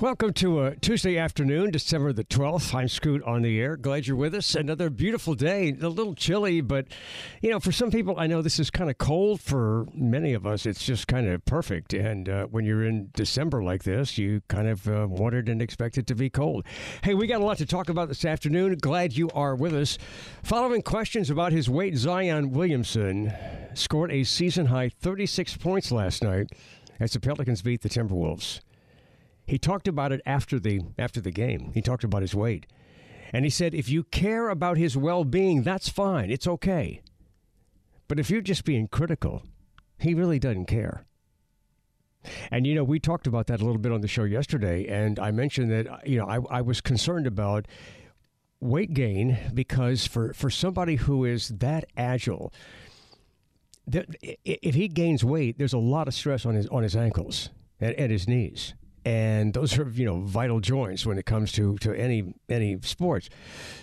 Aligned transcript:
Welcome 0.00 0.32
to 0.34 0.62
a 0.62 0.76
Tuesday 0.76 1.18
afternoon, 1.18 1.70
December 1.70 2.12
the 2.12 2.24
12th. 2.24 2.74
I'm 2.74 2.88
Scoot 2.88 3.22
on 3.22 3.42
the 3.42 3.60
air. 3.60 3.76
Glad 3.76 4.06
you're 4.06 4.16
with 4.16 4.34
us. 4.34 4.54
Another 4.54 4.88
beautiful 4.88 5.34
day. 5.34 5.76
A 5.80 5.88
little 5.88 6.14
chilly, 6.14 6.62
but, 6.62 6.86
you 7.42 7.50
know, 7.50 7.60
for 7.60 7.70
some 7.70 7.90
people, 7.90 8.14
I 8.18 8.26
know 8.26 8.40
this 8.40 8.58
is 8.58 8.70
kind 8.70 8.88
of 8.88 8.98
cold. 8.98 9.40
For 9.40 9.86
many 9.94 10.32
of 10.32 10.46
us, 10.46 10.64
it's 10.64 10.84
just 10.84 11.06
kind 11.06 11.28
of 11.28 11.44
perfect. 11.44 11.92
And 11.92 12.28
uh, 12.28 12.46
when 12.46 12.64
you're 12.64 12.82
in 12.84 13.10
December 13.14 13.62
like 13.62 13.84
this, 13.84 14.16
you 14.16 14.40
kind 14.48 14.68
of 14.68 14.88
uh, 14.88 15.06
wanted 15.08 15.48
and 15.48 15.60
expected 15.60 16.00
it 16.00 16.06
to 16.08 16.14
be 16.14 16.30
cold. 16.30 16.64
Hey, 17.02 17.14
we 17.14 17.26
got 17.26 17.40
a 17.40 17.44
lot 17.44 17.58
to 17.58 17.66
talk 17.66 17.88
about 17.88 18.08
this 18.08 18.24
afternoon. 18.24 18.78
Glad 18.78 19.16
you 19.16 19.30
are 19.30 19.54
with 19.54 19.74
us. 19.74 19.98
Following 20.42 20.82
questions 20.82 21.30
about 21.30 21.52
his 21.52 21.68
weight, 21.68 21.96
Zion 21.96 22.50
Williamson 22.50 23.32
scored 23.74 24.10
a 24.10 24.24
season 24.24 24.66
high 24.66 24.88
36 24.88 25.58
points 25.58 25.92
last 25.92 26.22
night 26.22 26.50
as 26.98 27.12
the 27.12 27.20
Pelicans 27.20 27.62
beat 27.62 27.82
the 27.82 27.88
Timberwolves. 27.88 28.60
He 29.46 29.58
talked 29.58 29.88
about 29.88 30.12
it 30.12 30.20
after 30.24 30.58
the 30.58 30.80
after 30.98 31.20
the 31.20 31.30
game. 31.30 31.70
He 31.74 31.82
talked 31.82 32.04
about 32.04 32.22
his 32.22 32.34
weight. 32.34 32.66
And 33.32 33.44
he 33.44 33.50
said 33.50 33.74
if 33.74 33.88
you 33.88 34.04
care 34.04 34.48
about 34.48 34.76
his 34.76 34.96
well-being, 34.96 35.62
that's 35.62 35.88
fine. 35.88 36.30
It's 36.30 36.46
okay. 36.46 37.02
But 38.06 38.20
if 38.20 38.30
you're 38.30 38.40
just 38.40 38.64
being 38.64 38.86
critical, 38.86 39.42
he 39.98 40.14
really 40.14 40.38
doesn't 40.38 40.66
care. 40.66 41.04
And 42.50 42.66
you 42.66 42.74
know, 42.74 42.84
we 42.84 42.98
talked 42.98 43.26
about 43.26 43.48
that 43.48 43.60
a 43.60 43.64
little 43.64 43.80
bit 43.80 43.92
on 43.92 44.00
the 44.00 44.08
show 44.08 44.24
yesterday, 44.24 44.86
and 44.86 45.18
I 45.18 45.30
mentioned 45.30 45.70
that 45.70 45.86
uh, 45.86 45.98
you 46.06 46.18
know 46.18 46.26
I, 46.26 46.58
I 46.58 46.60
was 46.62 46.80
concerned 46.80 47.26
about 47.26 47.66
weight 48.60 48.94
gain 48.94 49.36
because 49.52 50.06
for 50.06 50.32
for 50.32 50.48
somebody 50.48 50.96
who 50.96 51.26
is 51.26 51.48
that 51.48 51.84
agile, 51.98 52.50
that 53.86 54.06
if 54.22 54.74
he 54.74 54.88
gains 54.88 55.22
weight, 55.22 55.58
there's 55.58 55.74
a 55.74 55.78
lot 55.78 56.08
of 56.08 56.14
stress 56.14 56.46
on 56.46 56.54
his 56.54 56.66
on 56.68 56.82
his 56.82 56.96
ankles 56.96 57.50
and, 57.78 57.94
and 57.96 58.10
his 58.10 58.26
knees 58.26 58.72
and 59.04 59.52
those 59.52 59.78
are 59.78 59.88
you 59.90 60.04
know 60.04 60.20
vital 60.20 60.60
joints 60.60 61.04
when 61.04 61.18
it 61.18 61.26
comes 61.26 61.52
to, 61.52 61.76
to 61.78 61.92
any 61.92 62.34
any 62.48 62.78
sports. 62.82 63.28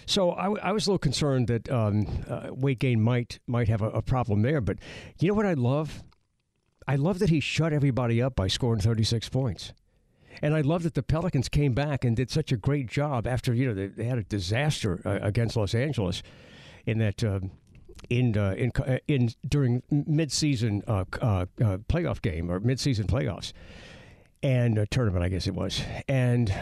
So 0.05 0.31
I, 0.31 0.51
I 0.59 0.71
was 0.71 0.87
a 0.87 0.89
little 0.89 0.99
concerned 0.99 1.47
that 1.47 1.69
um, 1.69 2.23
uh, 2.27 2.47
weight 2.51 2.79
gain 2.79 3.01
might 3.01 3.39
might 3.47 3.67
have 3.67 3.81
a, 3.81 3.89
a, 3.89 4.01
problem 4.01 4.41
there. 4.41 4.61
But 4.61 4.79
you 5.19 5.27
know 5.27 5.33
what 5.33 5.45
I 5.45 5.53
love? 5.53 6.03
I 6.87 6.95
love 6.95 7.19
that 7.19 7.29
he 7.29 7.39
shut 7.39 7.73
everybody 7.73 8.21
up 8.21 8.35
by 8.35 8.47
scoring 8.47 8.81
36 8.81 9.29
points. 9.29 9.73
And 10.41 10.55
I 10.55 10.61
love 10.61 10.83
that 10.83 10.95
the 10.95 11.03
Pelicans 11.03 11.49
came 11.49 11.73
back 11.73 12.03
and 12.03 12.15
did 12.15 12.31
such 12.31 12.51
a 12.51 12.57
great 12.57 12.87
job 12.87 13.27
after 13.27 13.53
you 13.53 13.67
know 13.67 13.73
they, 13.73 13.87
they 13.87 14.05
had 14.05 14.17
a 14.17 14.23
disaster 14.23 15.01
uh, 15.05 15.19
against 15.21 15.55
Los 15.55 15.75
Angeles 15.75 16.23
in 16.85 16.97
that. 16.99 17.23
Uh, 17.23 17.41
in 18.09 18.35
uh, 18.35 18.55
in 18.57 18.71
uh, 18.79 18.97
in 19.07 19.29
during 19.47 19.83
midseason 19.91 20.81
uh, 20.87 21.05
uh, 21.21 21.45
playoff 21.87 22.21
game 22.21 22.49
or 22.51 22.59
midseason 22.59 23.05
playoffs, 23.05 23.53
and 24.43 24.77
a 24.77 24.85
tournament, 24.87 25.23
I 25.23 25.29
guess 25.29 25.47
it 25.47 25.53
was, 25.53 25.81
and 26.07 26.53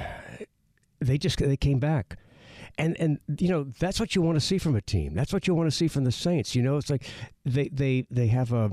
they 1.00 1.18
just 1.18 1.40
they 1.40 1.58
came 1.58 1.80
back. 1.80 2.18
And 2.78 2.96
and 3.00 3.20
you 3.38 3.50
know 3.50 3.66
that's 3.80 4.00
what 4.00 4.16
you 4.16 4.22
want 4.22 4.36
to 4.36 4.46
see 4.46 4.58
from 4.58 4.76
a 4.76 4.82
team. 4.82 5.14
That's 5.14 5.34
what 5.34 5.48
you 5.48 5.56
want 5.56 5.70
to 5.70 5.76
see 5.76 5.88
from 5.88 6.04
the 6.04 6.12
Saints. 6.12 6.56
You 6.56 6.62
know, 6.62 6.78
it's 6.78 6.90
like 6.90 7.06
they 7.46 7.70
they 7.70 8.06
they 8.10 8.28
have 8.28 8.54
a 8.54 8.72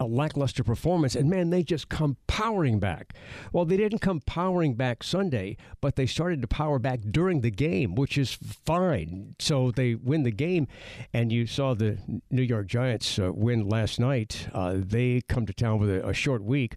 a 0.00 0.06
lackluster 0.06 0.64
performance, 0.64 1.14
and 1.14 1.30
man, 1.30 1.50
they 1.50 1.62
just 1.62 1.88
come 1.88 2.16
powering 2.26 2.80
back. 2.80 3.14
Well, 3.52 3.64
they 3.64 3.76
didn't 3.76 4.00
come 4.00 4.20
powering 4.20 4.74
back 4.74 5.04
Sunday, 5.04 5.56
but 5.80 5.94
they 5.94 6.06
started 6.06 6.42
to 6.42 6.48
power 6.48 6.80
back 6.80 7.00
during 7.10 7.42
the 7.42 7.50
game, 7.50 7.94
which 7.94 8.18
is 8.18 8.32
fine. 8.32 9.36
So 9.38 9.70
they 9.70 9.94
win 9.94 10.24
the 10.24 10.32
game, 10.32 10.66
and 11.12 11.30
you 11.30 11.46
saw 11.46 11.74
the 11.74 11.98
New 12.30 12.42
York 12.42 12.66
Giants 12.66 13.18
uh, 13.18 13.32
win 13.32 13.68
last 13.68 14.00
night. 14.00 14.48
Uh, 14.52 14.74
they 14.76 15.22
come 15.28 15.46
to 15.46 15.52
town 15.52 15.78
with 15.78 15.90
a, 15.90 16.08
a 16.08 16.12
short 16.12 16.42
week. 16.42 16.76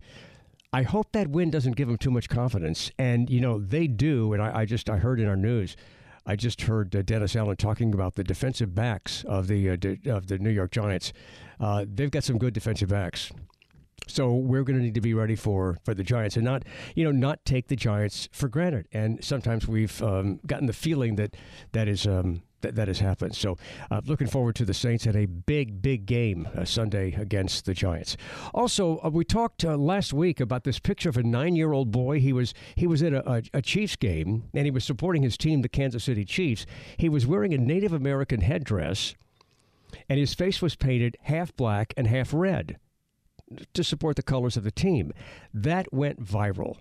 I 0.73 0.83
hope 0.83 1.11
that 1.13 1.29
win 1.29 1.50
doesn't 1.50 1.75
give 1.75 1.88
them 1.88 1.97
too 1.97 2.11
much 2.11 2.28
confidence. 2.29 2.91
And, 3.00 3.29
you 3.29 3.39
know, 3.39 3.59
they 3.59 3.88
do. 3.88 4.33
And 4.33 4.41
I, 4.41 4.59
I 4.59 4.66
just, 4.66 4.89
I 4.89 4.97
heard 4.97 5.19
in 5.19 5.28
our 5.28 5.35
news, 5.35 5.78
I 6.25 6.35
just 6.35 6.61
heard 6.63 6.94
uh, 6.95 7.01
Dennis 7.01 7.35
Allen 7.35 7.55
talking 7.55 7.94
about 7.94 8.16
the 8.16 8.23
defensive 8.23 8.75
backs 8.75 9.23
of 9.28 9.47
the, 9.47 9.69
uh, 9.69 10.13
of 10.13 10.28
the 10.28 10.38
New 10.39 10.50
York 10.50 10.72
Giants. 10.72 11.13
Uh, 11.59 11.85
they've 11.88 12.11
got 12.11 12.23
some 12.23 12.38
good 12.38 12.53
defensive 12.53 12.89
backs. 12.89 13.31
So 14.07 14.33
we're 14.33 14.63
going 14.63 14.78
to 14.78 14.83
need 14.83 14.94
to 14.95 15.01
be 15.01 15.13
ready 15.13 15.35
for, 15.35 15.78
for 15.83 15.94
the 15.94 16.03
Giants 16.03 16.35
and 16.35 16.45
not, 16.45 16.63
you 16.95 17.03
know, 17.03 17.11
not 17.11 17.44
take 17.45 17.67
the 17.67 17.75
Giants 17.75 18.29
for 18.31 18.47
granted. 18.47 18.88
And 18.91 19.23
sometimes 19.23 19.67
we've 19.67 20.01
um, 20.01 20.39
gotten 20.45 20.67
the 20.67 20.73
feeling 20.73 21.16
that 21.16 21.35
that 21.72 21.88
is 21.88 22.05
um, 22.05 22.44
that, 22.67 22.75
that 22.75 22.88
has 22.88 23.00
happened. 23.00 23.35
So, 23.35 23.57
uh, 23.89 24.01
looking 24.05 24.28
forward 24.28 24.55
to 24.55 24.66
the 24.66 24.73
Saints 24.73 25.07
at 25.07 25.16
a 25.16 25.25
big, 25.25 25.81
big 25.81 26.05
game 26.05 26.47
uh, 26.55 26.66
Sunday 26.66 27.13
against 27.13 27.66
the 27.66 27.73
Giants. 27.73 28.17
Also, 28.53 29.00
uh, 29.03 29.09
we 29.09 29.23
talked 29.23 29.63
uh, 29.63 29.78
last 29.78 30.13
week 30.13 30.39
about 30.39 30.63
this 30.63 30.79
picture 30.79 31.09
of 31.09 31.17
a 31.17 31.23
nine-year-old 31.23 31.91
boy. 31.91 32.19
He 32.19 32.33
was 32.33 32.53
he 32.75 32.88
was 32.88 33.01
at 33.01 33.13
a, 33.13 33.29
a, 33.29 33.44
a, 33.53 33.61
Chiefs 33.61 33.95
game 33.95 34.50
and 34.53 34.66
he 34.66 34.72
was 34.72 34.83
supporting 34.83 35.23
his 35.23 35.38
team, 35.38 35.61
the 35.61 35.69
Kansas 35.69 36.03
City 36.03 36.25
Chiefs. 36.25 36.66
He 36.97 37.09
was 37.09 37.25
wearing 37.25 37.53
a 37.53 37.57
Native 37.57 37.94
American 37.94 38.41
headdress, 38.41 39.16
and 40.09 40.19
his 40.19 40.34
face 40.34 40.61
was 40.61 40.75
painted 40.75 41.17
half 41.23 41.55
black 41.55 41.94
and 41.95 42.07
half 42.07 42.34
red 42.34 42.78
to 43.73 43.84
support 43.84 44.16
the 44.16 44.23
colors 44.23 44.57
of 44.57 44.63
the 44.63 44.72
team. 44.72 45.13
That 45.53 45.94
went 45.94 46.23
viral. 46.23 46.78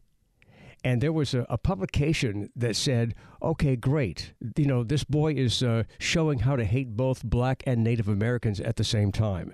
And 0.87 1.01
there 1.01 1.13
was 1.13 1.35
a, 1.35 1.45
a, 1.51 1.59
publication 1.59 2.49
that 2.55 2.77
said, 2.77 3.17
okay, 3.43 3.75
great. 3.75 4.35
You 4.57 4.67
know, 4.67 4.85
this 4.85 5.03
boy 5.03 5.33
is 5.33 5.61
uh, 5.61 5.83
showing 5.99 6.39
how 6.39 6.55
to 6.55 6.65
hate 6.65 6.97
both 6.97 7.25
black 7.25 7.65
and 7.67 7.83
Native 7.83 8.07
Americans 8.07 8.61
at 8.61 8.77
the 8.77 8.85
same 8.85 9.11
time. 9.11 9.53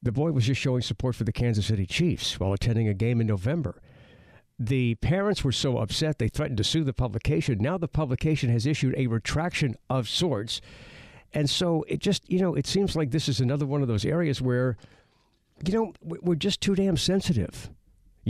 The 0.00 0.12
boy 0.12 0.30
was 0.30 0.46
just 0.46 0.60
showing 0.60 0.82
support 0.82 1.16
for 1.16 1.24
the 1.24 1.32
Kansas 1.32 1.66
City 1.66 1.86
Chiefs 1.86 2.38
while 2.38 2.52
attending 2.52 2.86
a 2.86 2.94
game 2.94 3.20
in 3.20 3.26
November. 3.26 3.82
The 4.60 4.94
parents 4.94 5.42
were 5.42 5.50
so 5.50 5.78
upset 5.78 6.20
they 6.20 6.28
threatened 6.28 6.58
to 6.58 6.64
sue 6.64 6.84
the 6.84 6.92
publication. 6.92 7.58
Now 7.58 7.76
the 7.76 7.88
publication 7.88 8.48
has 8.50 8.66
issued 8.66 8.94
a 8.96 9.08
retraction 9.08 9.74
of 9.90 10.08
sorts. 10.08 10.60
And 11.34 11.50
so 11.50 11.84
it 11.88 11.98
just, 11.98 12.30
you 12.30 12.38
know, 12.38 12.54
it 12.54 12.68
seems 12.68 12.94
like 12.94 13.10
this 13.10 13.28
is 13.28 13.40
another 13.40 13.66
one 13.66 13.82
of 13.82 13.88
those 13.88 14.04
areas 14.04 14.40
where, 14.40 14.76
you 15.66 15.72
know, 15.72 15.92
we're 16.00 16.36
just 16.36 16.60
too 16.60 16.76
damn 16.76 16.96
sensitive 16.96 17.70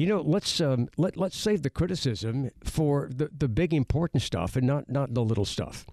you 0.00 0.06
know, 0.06 0.22
let's 0.22 0.62
um, 0.62 0.88
let 0.96 1.18
let's 1.18 1.36
save 1.36 1.60
the 1.60 1.68
criticism 1.68 2.48
for 2.64 3.10
the 3.14 3.28
the 3.36 3.48
big 3.48 3.74
important 3.74 4.22
stuff 4.22 4.56
and 4.56 4.66
not 4.66 4.88
not 4.88 5.12
the 5.12 5.22
little 5.22 5.44
stuff. 5.44 5.84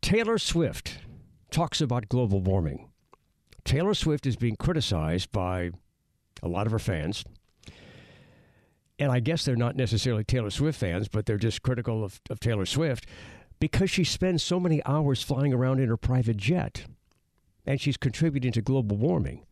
Taylor 0.00 0.38
Swift 0.38 1.00
talks 1.50 1.82
about 1.82 2.08
global 2.08 2.40
warming. 2.40 2.88
Taylor 3.64 3.92
Swift 3.92 4.26
is 4.26 4.36
being 4.36 4.56
criticized 4.56 5.30
by 5.30 5.72
a 6.42 6.48
lot 6.48 6.64
of 6.64 6.72
her 6.72 6.78
fans. 6.78 7.22
And 8.98 9.12
I 9.12 9.20
guess 9.20 9.44
they're 9.44 9.56
not 9.56 9.76
necessarily 9.76 10.24
Taylor 10.24 10.48
Swift 10.48 10.80
fans, 10.80 11.08
but 11.08 11.26
they're 11.26 11.36
just 11.36 11.60
critical 11.60 12.02
of, 12.02 12.22
of 12.30 12.40
Taylor 12.40 12.64
Swift 12.64 13.04
because 13.60 13.90
she 13.90 14.04
spends 14.04 14.42
so 14.42 14.58
many 14.58 14.82
hours 14.86 15.22
flying 15.22 15.52
around 15.52 15.80
in 15.80 15.90
her 15.90 15.98
private 15.98 16.38
jet 16.38 16.86
and 17.66 17.78
she's 17.78 17.98
contributing 17.98 18.52
to 18.52 18.62
global 18.62 18.96
warming. 18.96 19.44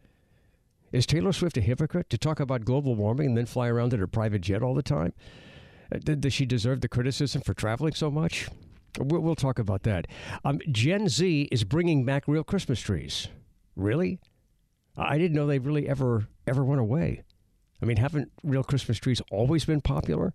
Is 0.97 1.05
Taylor 1.05 1.35
Swift 1.35 1.59
a 1.59 1.61
hypocrite 1.61 2.09
to 2.09 2.17
talk 2.17 2.41
about 2.41 2.65
global 2.65 2.95
warming 2.95 3.27
and 3.27 3.37
then 3.37 3.45
fly 3.45 3.69
around 3.69 3.93
in 3.93 4.01
her 4.01 4.07
private 4.07 4.41
jet 4.41 4.63
all 4.63 4.73
the 4.73 4.83
time? 4.83 5.13
Uh, 5.95 5.99
does 5.99 6.33
she 6.33 6.47
deserve 6.47 6.81
the 6.81 6.89
criticism 6.89 7.43
for 7.43 7.53
traveling 7.53 7.93
so 7.93 8.11
much? 8.11 8.49
We'll, 8.99 9.35
talk 9.35 9.59
about 9.59 9.83
that. 9.83 10.07
Um, 10.43 10.59
Gen 10.73 11.11
Z 11.11 11.49
is 11.53 11.65
bringing 11.65 12.07
back 12.07 12.27
real 12.27 12.43
Christmas 12.43 12.81
trees. 12.81 13.29
Really? 13.77 14.21
I 14.97 15.19
didn't 15.19 15.37
know 15.37 15.47
they 15.47 15.59
really 15.59 15.87
ever 15.87 16.29
ever 16.47 16.65
went 16.65 16.81
away. 16.81 17.25
I 17.83 17.85
mean, 17.85 17.99
haven't 17.99 18.33
real 18.43 18.65
Christmas 18.65 18.97
trees 18.97 19.21
always 19.31 19.67
been 19.67 19.83
popular? 19.83 20.33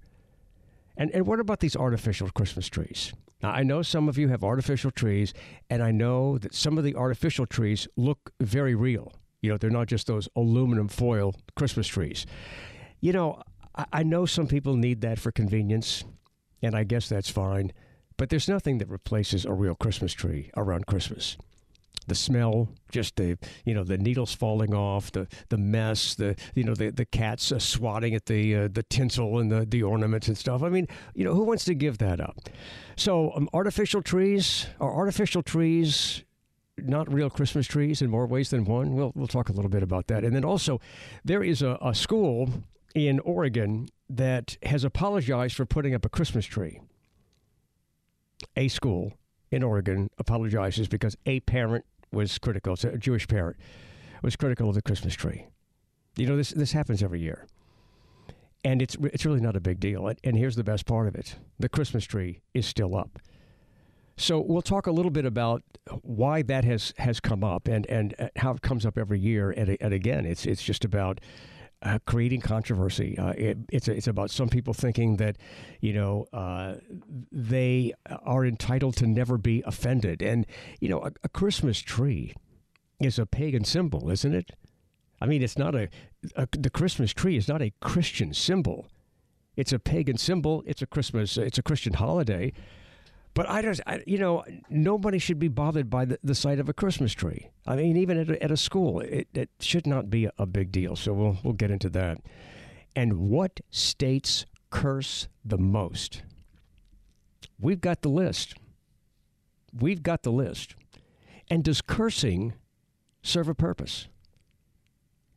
And 0.95 1.09
and 1.09 1.25
what 1.25 1.39
about 1.39 1.61
these 1.61 1.75
artificial 1.75 2.29
Christmas 2.29 2.67
trees? 2.67 3.13
Now, 3.41 3.49
I 3.49 3.63
know 3.63 3.81
some 3.81 4.07
of 4.07 4.19
you 4.19 4.27
have 4.27 4.43
artificial 4.43 4.91
trees, 4.91 5.33
and 5.71 5.81
I 5.81 5.89
know 5.89 6.37
that 6.37 6.53
some 6.53 6.77
of 6.77 6.83
the 6.83 6.95
artificial 6.95 7.47
trees 7.47 7.87
look 7.97 8.31
very 8.39 8.75
real. 8.75 9.11
You 9.41 9.51
know, 9.51 9.57
they're 9.57 9.69
not 9.69 9.87
just 9.87 10.07
those 10.07 10.29
aluminum 10.35 10.87
foil 10.87 11.35
Christmas 11.55 11.87
trees. 11.87 12.25
You 12.99 13.13
know, 13.13 13.41
I, 13.75 13.85
I 13.93 14.03
know 14.03 14.25
some 14.25 14.47
people 14.47 14.75
need 14.75 15.01
that 15.01 15.19
for 15.19 15.31
convenience, 15.31 16.03
and 16.61 16.75
I 16.75 16.83
guess 16.83 17.09
that's 17.09 17.29
fine. 17.29 17.73
But 18.17 18.29
there's 18.29 18.47
nothing 18.47 18.77
that 18.77 18.89
replaces 18.89 19.45
a 19.45 19.53
real 19.53 19.75
Christmas 19.75 20.13
tree 20.13 20.51
around 20.55 20.85
Christmas 20.85 21.37
the 22.07 22.15
smell, 22.15 22.67
just 22.91 23.15
the 23.15 23.37
you 23.65 23.73
know 23.73 23.83
the 23.83 23.97
needles 23.97 24.33
falling 24.33 24.73
off, 24.73 25.11
the 25.11 25.27
the 25.49 25.57
mess, 25.57 26.15
the 26.15 26.35
you 26.55 26.63
know 26.63 26.73
the 26.73 26.89
the 26.89 27.05
cats 27.05 27.51
uh, 27.51 27.59
swatting 27.59 28.15
at 28.15 28.25
the 28.25 28.55
uh, 28.55 28.67
the 28.71 28.83
tinsel 28.83 29.39
and 29.39 29.51
the 29.51 29.65
the 29.65 29.83
ornaments 29.83 30.27
and 30.27 30.37
stuff. 30.37 30.63
I 30.63 30.69
mean, 30.69 30.87
you 31.13 31.23
know, 31.23 31.33
who 31.33 31.43
wants 31.43 31.65
to 31.65 31.73
give 31.73 31.99
that 31.99 32.19
up? 32.19 32.49
So, 32.95 33.31
um, 33.35 33.49
artificial 33.53 34.01
trees 34.01 34.67
are 34.79 34.91
artificial 34.91 35.43
trees. 35.43 36.23
Not 36.77 37.11
real 37.11 37.29
Christmas 37.29 37.67
trees 37.67 38.01
in 38.01 38.09
more 38.09 38.25
ways 38.25 38.49
than 38.49 38.65
one. 38.65 38.95
We'll 38.95 39.11
we'll 39.15 39.27
talk 39.27 39.49
a 39.49 39.51
little 39.51 39.69
bit 39.69 39.83
about 39.83 40.07
that, 40.07 40.23
and 40.23 40.35
then 40.35 40.45
also, 40.45 40.79
there 41.23 41.43
is 41.43 41.61
a, 41.61 41.77
a 41.81 41.93
school 41.93 42.49
in 42.95 43.19
Oregon 43.19 43.87
that 44.09 44.57
has 44.63 44.83
apologized 44.83 45.55
for 45.55 45.65
putting 45.65 45.93
up 45.93 46.05
a 46.05 46.09
Christmas 46.09 46.45
tree. 46.45 46.79
A 48.57 48.67
school 48.67 49.13
in 49.51 49.63
Oregon 49.63 50.09
apologizes 50.17 50.87
because 50.87 51.15
a 51.25 51.39
parent 51.41 51.85
was 52.11 52.37
critical, 52.39 52.75
a 52.83 52.97
Jewish 52.97 53.27
parent, 53.27 53.57
was 54.21 54.35
critical 54.35 54.69
of 54.69 54.75
the 54.75 54.81
Christmas 54.81 55.13
tree. 55.13 55.47
You 56.17 56.27
know, 56.27 56.35
this, 56.35 56.51
this 56.51 56.71
happens 56.71 57.01
every 57.01 57.21
year. 57.21 57.45
And 58.63 58.81
it's, 58.81 58.95
it's 59.01 59.25
really 59.25 59.39
not 59.39 59.55
a 59.55 59.61
big 59.61 59.79
deal. 59.79 60.11
And 60.23 60.37
here's 60.37 60.55
the 60.55 60.63
best 60.63 60.85
part 60.85 61.07
of 61.07 61.15
it 61.15 61.35
the 61.59 61.69
Christmas 61.69 62.05
tree 62.05 62.41
is 62.53 62.65
still 62.65 62.95
up. 62.95 63.19
So 64.17 64.39
we'll 64.39 64.61
talk 64.61 64.87
a 64.87 64.91
little 64.91 65.11
bit 65.11 65.25
about 65.25 65.63
why 66.01 66.41
that 66.43 66.63
has, 66.63 66.93
has 66.97 67.19
come 67.19 67.43
up 67.43 67.67
and, 67.67 67.85
and 67.87 68.13
uh, 68.19 68.27
how 68.35 68.51
it 68.51 68.61
comes 68.61 68.85
up 68.85 68.97
every 68.97 69.19
year. 69.19 69.51
And, 69.51 69.77
and 69.81 69.93
again, 69.93 70.25
it's, 70.25 70.45
it's 70.45 70.61
just 70.61 70.85
about 70.85 71.19
uh, 71.83 71.99
creating 72.05 72.41
controversy. 72.41 73.17
Uh, 73.17 73.31
it, 73.31 73.57
it's 73.71 73.87
it's 73.87 74.07
about 74.07 74.29
some 74.29 74.49
people 74.49 74.73
thinking 74.73 75.17
that, 75.17 75.37
you 75.79 75.93
know, 75.93 76.27
uh, 76.31 76.75
they 77.31 77.93
are 78.23 78.45
entitled 78.45 78.95
to 78.97 79.07
never 79.07 79.37
be 79.37 79.63
offended, 79.65 80.21
and 80.21 80.45
you 80.79 80.89
know, 80.89 80.99
a, 80.99 81.11
a, 81.23 81.29
Christmas 81.29 81.79
tree 81.79 82.33
is 82.99 83.17
a 83.17 83.25
pagan 83.25 83.63
symbol, 83.63 84.11
isn't 84.11 84.33
it? 84.33 84.51
I 85.19 85.25
mean, 85.25 85.41
it's 85.41 85.57
not 85.57 85.73
a, 85.73 85.89
a 86.35 86.47
the 86.51 86.69
Christmas 86.69 87.13
tree 87.13 87.35
is 87.35 87.47
not 87.47 87.61
a 87.61 87.73
Christian 87.81 88.33
symbol. 88.33 88.87
It's 89.55 89.73
a 89.73 89.79
pagan 89.79 90.17
symbol. 90.17 90.63
It's 90.67 90.81
a 90.81 90.87
Christmas. 90.87 91.35
It's 91.37 91.57
a 91.57 91.63
Christian 91.63 91.93
holiday. 91.93 92.53
But 93.33 93.49
I 93.49 93.61
just, 93.61 93.81
I, 93.87 94.03
you 94.05 94.17
know, 94.17 94.43
nobody 94.69 95.17
should 95.17 95.39
be 95.39 95.47
bothered 95.47 95.89
by 95.89 96.05
the, 96.05 96.19
the 96.23 96.35
sight 96.35 96.59
of 96.59 96.67
a 96.67 96.73
Christmas 96.73 97.13
tree. 97.13 97.49
I 97.65 97.75
mean, 97.75 97.95
even 97.95 98.17
at 98.17 98.29
a, 98.29 98.43
at 98.43 98.51
a 98.51 98.57
school, 98.57 98.99
it, 98.99 99.29
it 99.33 99.49
should 99.59 99.87
not 99.87 100.09
be 100.09 100.25
a, 100.25 100.31
a 100.37 100.45
big 100.45 100.71
deal. 100.71 100.95
So 100.95 101.13
we'll 101.13 101.37
we'll 101.43 101.53
get 101.53 101.71
into 101.71 101.89
that. 101.91 102.21
And 102.95 103.29
what 103.29 103.61
states 103.69 104.45
curse 104.69 105.29
the 105.45 105.57
most? 105.57 106.23
We've 107.59 107.79
got 107.79 108.01
the 108.01 108.09
list. 108.09 108.55
We've 109.73 110.03
got 110.03 110.23
the 110.23 110.31
list. 110.31 110.75
And 111.49 111.63
does 111.63 111.81
cursing 111.81 112.53
serve 113.21 113.47
a 113.47 113.55
purpose? 113.55 114.07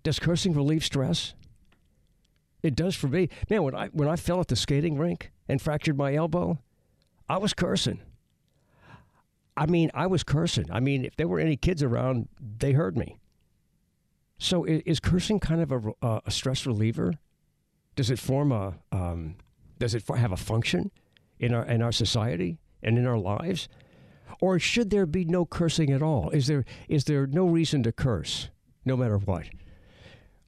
Does 0.03 0.19
cursing 0.19 0.53
relieve 0.53 0.85
stress? 0.85 1.35
It 2.63 2.75
does 2.75 2.97
for 2.97 3.09
me. 3.09 3.29
Man, 3.51 3.63
when 3.63 3.75
I 3.75 3.89
when 3.89 4.09
I 4.09 4.17
fell 4.17 4.41
at 4.41 4.49
the 4.49 4.57
skating 4.57 4.99
rink 4.99 5.31
and 5.49 5.63
fractured 5.63 5.97
my 5.97 6.15
elbow, 6.15 6.59
I 7.29 7.39
was 7.39 7.55
cursing. 7.55 8.01
I 9.57 9.67
mean, 9.67 9.91
I 9.95 10.07
was 10.07 10.25
cursing. 10.25 10.67
I 10.71 10.81
mean, 10.81 11.05
if 11.05 11.17
there 11.17 11.29
were 11.29 11.39
any 11.39 11.57
kids 11.57 11.83
around, 11.83 12.29
they 12.41 12.73
heard 12.73 12.97
me. 12.97 13.19
So 14.39 14.65
is, 14.65 15.01
cursing 15.01 15.41
kind 15.41 15.61
of 15.61 15.73
a, 16.03 16.21
a, 16.27 16.31
stress 16.31 16.67
reliever? 16.67 17.15
Does 17.95 18.11
it 18.11 18.19
form 18.19 18.51
a 18.51 18.75
um, 18.91 19.37
does 19.79 19.95
it 19.95 20.05
have 20.09 20.33
a 20.33 20.37
function 20.37 20.91
in 21.39 21.55
our 21.55 21.65
in 21.65 21.81
our 21.83 21.93
society 21.93 22.59
and 22.83 22.99
in 22.99 23.07
our 23.07 23.17
lives, 23.17 23.69
or 24.41 24.59
should 24.59 24.91
there 24.91 25.07
be 25.07 25.25
no 25.25 25.47
cursing 25.47 25.93
at 25.93 26.03
all? 26.03 26.31
Is 26.31 26.49
there 26.49 26.65
is 26.89 27.05
there 27.05 27.27
no 27.29 27.47
reason 27.47 27.85
to 27.85 27.93
curse, 27.93 28.51
no 28.85 28.97
matter 28.97 29.19
what? 29.19 29.45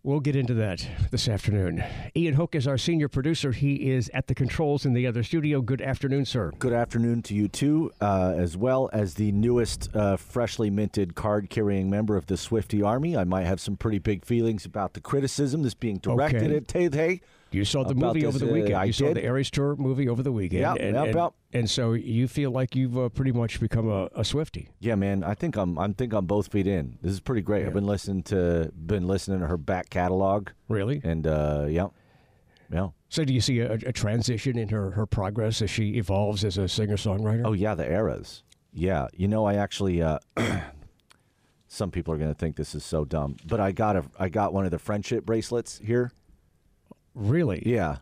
We'll 0.07 0.21
get 0.21 0.37
into 0.37 0.55
that 0.55 0.87
this 1.11 1.27
afternoon. 1.27 1.83
Ian 2.15 2.35
Hook 2.35 2.55
is 2.55 2.69
our 2.69 2.79
senior 2.79 3.09
producer. 3.09 3.51
He 3.51 3.91
is 3.91 4.09
at 4.15 4.29
the 4.29 4.37
controls 4.37 4.87
in 4.87 4.93
the 4.93 5.05
other 5.05 5.25
studio. 5.25 5.61
Good 5.61 5.83
afternoon, 5.83 6.27
sir. 6.27 6.53
Good 6.61 6.73
afternoon 6.73 7.23
to 7.23 7.35
you, 7.35 7.49
too, 7.49 7.91
uh, 8.01 8.33
as 8.37 8.57
well 8.57 8.89
as 8.93 9.15
the 9.15 9.33
newest 9.33 9.91
uh, 9.97 10.17
freshly 10.17 10.71
minted 10.71 11.17
card 11.17 11.51
carrying 11.51 11.91
member 11.91 12.17
of 12.17 12.27
the 12.27 12.37
Swifty 12.37 12.83
Army. 12.83 13.17
I 13.17 13.25
might 13.25 13.47
have 13.47 13.61
some 13.61 13.77
pretty 13.77 13.99
big 13.99 14.25
feelings 14.25 14.65
about 14.65 14.93
the 14.95 15.01
criticism 15.01 15.65
that's 15.65 15.75
being 15.75 15.99
directed 15.99 16.45
okay. 16.45 16.57
at 16.57 16.69
Tay 16.69 16.89
Tay. 16.89 17.21
You 17.53 17.65
saw 17.65 17.85
the 17.85 17.95
movie 17.95 18.21
this, 18.21 18.29
over 18.29 18.39
the 18.39 18.53
weekend. 18.53 18.75
Uh, 18.75 18.83
you 18.83 18.93
saw 18.93 19.15
the 19.15 19.25
Eras 19.25 19.51
Tour 19.51 19.77
movie 19.77 20.09
over 20.09 20.23
the 20.23 20.33
weekend. 20.33 20.61
Yeah, 20.61 20.73
and, 20.73 20.95
yep, 20.95 21.07
and, 21.07 21.15
yep. 21.15 21.33
and 21.53 21.71
so 21.71 21.93
you 21.93 22.27
feel 22.27 22.51
like 22.51 22.75
you've 22.75 22.99
uh, 22.99 23.09
pretty 23.09 23.33
much 23.33 23.61
become 23.61 23.89
a, 23.89 24.09
a 24.17 24.25
Swifty. 24.25 24.69
Yeah, 24.81 24.97
man. 24.97 25.23
I 25.23 25.35
think 25.35 25.57
I'm. 25.57 25.79
I 25.79 25.89
think 25.89 26.13
I'm 26.13 26.27
both 26.27 26.51
feet 26.51 26.67
in. 26.67 26.99
This 27.03 27.13
is 27.13 27.21
pretty 27.21 27.43
great. 27.43 27.63
Yeah. 27.63 27.69
I've 27.69 27.75
been 27.75 27.87
listening 27.87 28.25
to 28.25 28.73
been 28.75 29.07
listening 29.07 29.41
to 29.41 29.47
her 29.47 29.57
back 29.57 29.91
catalog. 29.91 30.51
Really? 30.69 31.01
And 31.05 31.27
uh, 31.27 31.67
yeah, 31.69 31.89
yeah. 32.71 32.89
So 33.09 33.25
do 33.25 33.33
you 33.33 33.41
see 33.41 33.61
a, 33.61 33.75
a 33.75 33.93
transition 33.93 34.59
in 34.59 34.69
her 34.71 34.91
her 34.91 35.07
progress 35.07 35.63
as 35.63 35.71
she 35.71 35.97
evolves 35.97 36.45
as 36.45 36.59
a 36.59 36.69
singer 36.69 36.97
songwriter? 36.97 37.43
Oh 37.45 37.53
yeah, 37.53 37.75
the 37.75 37.91
eras. 37.91 38.43
Yeah, 38.73 39.07
you 39.15 39.29
know, 39.29 39.47
I 39.47 39.55
actually. 39.55 40.03
Uh, 40.03 40.19
some 41.69 41.91
people 41.91 42.13
are 42.13 42.17
going 42.19 42.33
to 42.33 42.39
think 42.39 42.57
this 42.57 42.75
is 42.75 42.85
so 42.85 43.05
dumb, 43.05 43.37
but 43.47 43.61
I 43.61 43.71
got 43.71 43.97
a 43.97 44.05
I 44.19 44.29
got 44.29 44.53
one 44.53 44.65
of 44.65 44.73
the 44.73 44.79
friendship 44.79 45.25
bracelets 45.25 45.81
here 45.83 46.11
Really? 47.17 47.63
Yeah. 47.65 47.97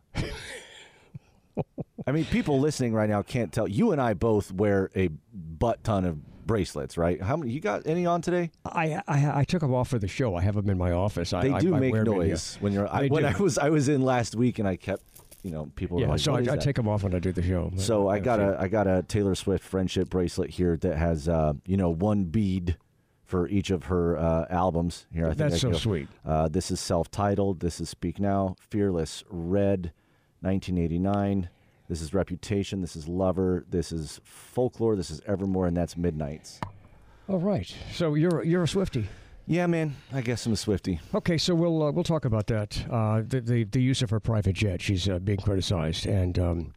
I 2.06 2.12
mean, 2.12 2.24
people 2.26 2.58
listening 2.60 2.92
right 2.92 3.08
now 3.08 3.22
can't 3.22 3.52
tell. 3.52 3.68
You 3.68 3.92
and 3.92 4.00
I 4.00 4.12
both 4.12 4.52
wear 4.52 4.90
a 4.94 5.08
butt 5.32 5.82
ton 5.84 6.04
of 6.04 6.46
bracelets, 6.46 6.98
right? 6.98 7.22
How 7.22 7.36
many? 7.36 7.52
You 7.52 7.60
got 7.60 7.86
any 7.86 8.04
on 8.04 8.20
today? 8.20 8.50
I 8.66 9.00
I, 9.06 9.40
I 9.40 9.44
took 9.44 9.60
them 9.60 9.72
off 9.72 9.88
for 9.88 9.98
the 9.98 10.08
show. 10.08 10.34
I 10.34 10.42
have 10.42 10.56
them 10.56 10.68
in 10.68 10.76
my 10.76 10.90
office. 10.90 11.30
They 11.30 11.52
I, 11.52 11.60
do 11.60 11.74
I, 11.74 11.80
make 11.80 11.94
noise 11.94 12.58
when 12.60 12.72
you're. 12.72 12.92
I, 12.92 13.06
when 13.06 13.22
do. 13.22 13.28
I 13.28 13.36
was 13.38 13.56
I 13.56 13.70
was 13.70 13.88
in 13.88 14.02
last 14.02 14.34
week 14.34 14.58
and 14.58 14.68
I 14.68 14.76
kept. 14.76 15.02
You 15.44 15.50
know, 15.50 15.70
people. 15.76 16.00
Yeah, 16.00 16.08
like, 16.08 16.20
so 16.20 16.34
I, 16.34 16.38
I 16.38 16.56
take 16.56 16.74
them 16.74 16.88
off 16.88 17.02
when 17.02 17.14
I 17.14 17.18
do 17.18 17.30
the 17.30 17.42
show. 17.42 17.70
So 17.76 18.08
I 18.08 18.18
got 18.18 18.40
a 18.40 18.56
I 18.58 18.66
got 18.66 18.86
a 18.86 19.02
Taylor 19.02 19.34
Swift 19.34 19.62
friendship 19.62 20.08
bracelet 20.08 20.48
here 20.48 20.78
that 20.78 20.96
has 20.96 21.28
uh, 21.28 21.52
you 21.66 21.76
know 21.76 21.90
one 21.90 22.24
bead 22.24 22.78
for 23.24 23.48
each 23.48 23.70
of 23.70 23.84
her 23.84 24.16
uh, 24.16 24.46
albums. 24.50 25.06
Here, 25.12 25.24
I 25.24 25.28
think 25.28 25.38
that's 25.38 25.54
I 25.54 25.58
so 25.58 25.70
go. 25.70 25.76
sweet. 25.78 26.08
Uh, 26.24 26.48
this 26.48 26.70
is 26.70 26.80
self-titled. 26.80 27.60
This 27.60 27.80
is 27.80 27.88
Speak 27.88 28.20
Now. 28.20 28.56
Fearless 28.60 29.24
Red, 29.28 29.92
1989. 30.40 31.48
This 31.88 32.00
is 32.00 32.14
Reputation. 32.14 32.80
This 32.80 32.96
is 32.96 33.08
Lover. 33.08 33.64
This 33.68 33.92
is 33.92 34.20
Folklore. 34.24 34.96
This 34.96 35.10
is 35.10 35.20
Evermore, 35.26 35.66
and 35.66 35.76
that's 35.76 35.96
Midnights. 35.96 36.60
All 37.28 37.38
right. 37.40 37.72
So 37.92 38.14
you're 38.14 38.42
you're 38.44 38.62
a 38.62 38.68
Swifty. 38.68 39.06
Yeah, 39.46 39.66
man. 39.66 39.96
I 40.12 40.22
guess 40.22 40.46
I'm 40.46 40.54
a 40.54 40.56
Swifty. 40.56 41.00
Okay, 41.14 41.36
so 41.36 41.54
we'll 41.54 41.82
uh, 41.82 41.90
we'll 41.92 42.04
talk 42.04 42.24
about 42.24 42.46
that. 42.46 42.82
Uh, 42.90 43.22
the, 43.26 43.40
the, 43.40 43.64
the 43.64 43.82
use 43.82 44.00
of 44.00 44.10
her 44.10 44.20
private 44.20 44.54
jet. 44.54 44.80
She's 44.80 45.08
uh, 45.08 45.18
being 45.18 45.38
criticized, 45.38 46.06
and 46.06 46.38
um, 46.38 46.74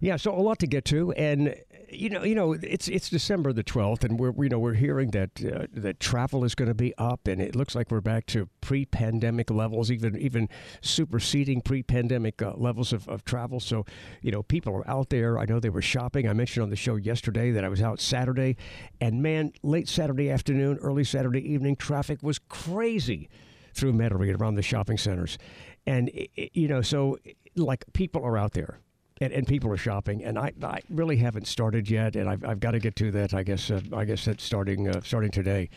yeah, 0.00 0.16
so 0.16 0.34
a 0.34 0.42
lot 0.42 0.58
to 0.60 0.66
get 0.66 0.84
to, 0.86 1.12
and 1.12 1.54
you 1.92 2.08
know, 2.10 2.24
you 2.24 2.34
know, 2.34 2.52
it's 2.52 2.88
it's 2.88 3.08
December 3.10 3.52
the 3.52 3.62
twelfth, 3.62 4.04
and 4.04 4.18
we're 4.18 4.32
you 4.42 4.48
know 4.48 4.58
we're 4.58 4.74
hearing 4.74 5.10
that 5.10 5.30
uh, 5.44 5.66
that 5.72 6.00
travel 6.00 6.44
is 6.44 6.54
going 6.54 6.68
to 6.68 6.74
be 6.74 6.94
up, 6.98 7.26
and 7.26 7.40
it 7.40 7.54
looks 7.54 7.74
like 7.74 7.90
we're 7.90 8.00
back 8.00 8.26
to 8.26 8.48
pre-pandemic 8.60 9.50
levels, 9.50 9.90
even 9.90 10.16
even 10.16 10.48
superseding 10.80 11.60
pre-pandemic 11.60 12.40
uh, 12.42 12.52
levels 12.56 12.92
of, 12.92 13.08
of 13.08 13.24
travel. 13.24 13.60
So, 13.60 13.84
you 14.20 14.30
know, 14.30 14.42
people 14.42 14.74
are 14.74 14.88
out 14.88 15.10
there. 15.10 15.38
I 15.38 15.44
know 15.44 15.60
they 15.60 15.70
were 15.70 15.82
shopping. 15.82 16.28
I 16.28 16.32
mentioned 16.32 16.62
on 16.62 16.70
the 16.70 16.76
show 16.76 16.96
yesterday 16.96 17.50
that 17.52 17.64
I 17.64 17.68
was 17.68 17.82
out 17.82 18.00
Saturday, 18.00 18.56
and 19.00 19.22
man, 19.22 19.52
late 19.62 19.88
Saturday 19.88 20.30
afternoon, 20.30 20.78
early 20.78 21.04
Saturday 21.04 21.52
evening, 21.52 21.76
traffic 21.76 22.22
was 22.22 22.38
crazy 22.38 23.28
through 23.74 23.92
Metairie 23.92 24.38
around 24.38 24.54
the 24.54 24.62
shopping 24.62 24.98
centers, 24.98 25.38
and 25.86 26.10
you 26.36 26.68
know, 26.68 26.82
so 26.82 27.18
like 27.56 27.84
people 27.92 28.24
are 28.24 28.38
out 28.38 28.52
there 28.52 28.78
and, 29.22 29.32
and 29.32 29.46
people 29.46 29.70
are 29.70 29.76
shopping, 29.76 30.24
and 30.24 30.38
I, 30.38 30.52
I 30.62 30.80
really 30.90 31.16
haven't 31.16 31.46
started 31.46 31.88
yet, 31.88 32.16
and 32.16 32.28
I've, 32.28 32.44
I've 32.44 32.60
got 32.60 32.72
to 32.72 32.80
get 32.80 32.96
to 32.96 33.10
that. 33.12 33.32
I 33.32 33.44
guess 33.44 33.70
uh, 33.70 33.80
I 33.92 34.04
guess 34.04 34.24
that's 34.24 34.42
starting 34.42 34.88
uh, 34.88 35.00
starting 35.02 35.30
today. 35.30 35.70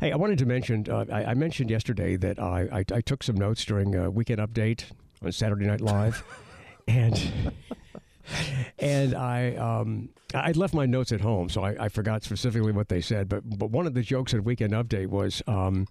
Hey, 0.00 0.12
I 0.12 0.16
wanted 0.16 0.38
to 0.38 0.46
mention 0.46 0.86
uh, 0.90 1.06
I, 1.10 1.24
I, 1.24 1.34
mentioned 1.34 1.70
yesterday 1.70 2.16
that 2.16 2.38
I, 2.38 2.68
I, 2.72 2.96
I 2.96 3.00
took 3.00 3.22
some 3.22 3.36
notes 3.36 3.64
during 3.64 3.94
a 3.94 4.10
weekend 4.10 4.40
update 4.40 4.84
on 5.24 5.32
Saturday 5.32 5.66
Night 5.66 5.80
Live, 5.80 6.22
and. 6.88 7.32
and 8.78 9.16
I 9.16 9.56
um, 9.56 10.10
I 10.32 10.52
left 10.52 10.74
my 10.74 10.86
notes 10.86 11.10
at 11.10 11.20
home, 11.20 11.48
so 11.48 11.64
I, 11.64 11.86
I, 11.86 11.88
forgot 11.88 12.22
specifically 12.22 12.70
what 12.70 12.88
they 12.88 13.00
said. 13.00 13.28
But 13.28 13.58
but 13.58 13.70
one 13.70 13.84
of 13.84 13.94
the 13.94 14.02
jokes 14.02 14.32
at 14.32 14.44
Weekend 14.44 14.72
Update 14.72 15.08
was 15.08 15.42
um, 15.48 15.88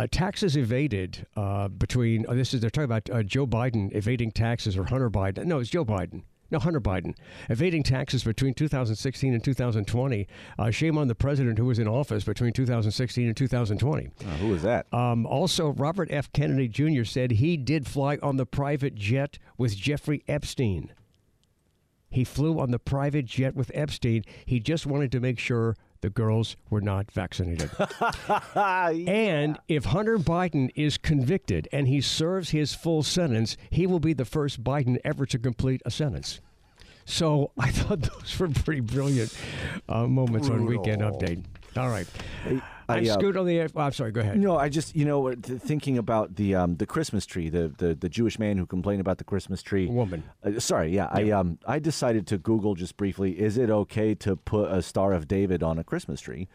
uh, 0.00 0.06
taxes 0.10 0.56
evaded 0.56 1.26
uh, 1.36 1.68
between, 1.68 2.24
uh, 2.26 2.32
this 2.32 2.54
is, 2.54 2.60
they're 2.60 2.70
talking 2.70 2.84
about 2.84 3.10
uh, 3.10 3.22
Joe 3.22 3.46
Biden 3.46 3.94
evading 3.94 4.30
taxes 4.30 4.78
or 4.78 4.84
Hunter 4.84 5.10
Biden. 5.10 5.44
No, 5.44 5.58
it's 5.58 5.68
Joe 5.68 5.84
Biden. 5.84 6.22
No, 6.50 6.58
Hunter 6.58 6.80
Biden 6.80 7.14
evading 7.48 7.82
taxes 7.82 8.24
between 8.24 8.54
2016 8.54 9.34
and 9.34 9.44
2020. 9.44 10.26
Uh, 10.58 10.70
shame 10.70 10.96
on 10.96 11.06
the 11.06 11.14
president 11.14 11.58
who 11.58 11.66
was 11.66 11.78
in 11.78 11.86
office 11.86 12.24
between 12.24 12.52
2016 12.52 13.26
and 13.26 13.36
2020. 13.36 14.08
Oh, 14.08 14.24
who 14.24 14.48
was 14.48 14.62
that? 14.62 14.92
Um, 14.92 15.26
also, 15.26 15.68
Robert 15.68 16.08
F. 16.10 16.32
Kennedy 16.32 16.66
Jr. 16.66 17.04
said 17.04 17.32
he 17.32 17.58
did 17.58 17.86
fly 17.86 18.18
on 18.22 18.36
the 18.36 18.46
private 18.46 18.94
jet 18.94 19.38
with 19.58 19.76
Jeffrey 19.76 20.24
Epstein. 20.26 20.92
He 22.08 22.24
flew 22.24 22.58
on 22.58 22.72
the 22.72 22.80
private 22.80 23.26
jet 23.26 23.54
with 23.54 23.70
Epstein. 23.74 24.24
He 24.44 24.58
just 24.58 24.86
wanted 24.86 25.12
to 25.12 25.20
make 25.20 25.38
sure 25.38 25.76
the 26.00 26.10
girls 26.10 26.56
were 26.70 26.80
not 26.80 27.10
vaccinated. 27.10 27.70
And 29.08 29.58
if 29.68 29.86
Hunter 29.86 30.18
Biden 30.18 30.70
is 30.74 30.98
convicted 30.98 31.68
and 31.72 31.88
he 31.88 32.00
serves 32.00 32.50
his 32.50 32.74
full 32.74 33.02
sentence, 33.02 33.56
he 33.70 33.86
will 33.86 34.00
be 34.00 34.12
the 34.12 34.24
first 34.24 34.62
Biden 34.64 34.98
ever 35.04 35.26
to 35.26 35.38
complete 35.38 35.82
a 35.84 35.90
sentence. 35.90 36.40
So 37.04 37.52
I 37.58 37.70
thought 37.70 38.00
those 38.20 38.38
were 38.38 38.48
pretty 38.48 38.80
brilliant 38.80 39.36
uh, 39.88 40.06
moments 40.06 40.48
on 40.48 40.66
Weekend 40.66 41.02
Update. 41.02 41.44
All 41.76 41.88
right. 41.88 42.06
I, 42.90 42.98
I'm 42.98 43.08
uh, 43.08 43.14
Scoot 43.14 43.36
on 43.36 43.46
the. 43.46 43.60
Oh, 43.60 43.68
I'm 43.76 43.92
sorry. 43.92 44.12
Go 44.12 44.20
ahead. 44.20 44.38
No, 44.38 44.56
I 44.56 44.68
just 44.68 44.94
you 44.96 45.04
know 45.04 45.34
thinking 45.34 45.98
about 45.98 46.36
the 46.36 46.54
um, 46.54 46.76
the 46.76 46.86
Christmas 46.86 47.26
tree, 47.26 47.48
the, 47.48 47.72
the 47.78 47.94
the 47.94 48.08
Jewish 48.08 48.38
man 48.38 48.58
who 48.58 48.66
complained 48.66 49.00
about 49.00 49.18
the 49.18 49.24
Christmas 49.24 49.62
tree. 49.62 49.86
Woman. 49.86 50.22
Uh, 50.42 50.60
sorry, 50.60 50.90
yeah, 50.90 51.08
I 51.10 51.30
um 51.30 51.58
I 51.66 51.78
decided 51.78 52.26
to 52.28 52.38
Google 52.38 52.74
just 52.74 52.96
briefly. 52.96 53.38
Is 53.38 53.58
it 53.58 53.70
okay 53.70 54.14
to 54.16 54.36
put 54.36 54.70
a 54.70 54.82
Star 54.82 55.12
of 55.12 55.28
David 55.28 55.62
on 55.62 55.78
a 55.78 55.84
Christmas 55.84 56.20
tree? 56.20 56.48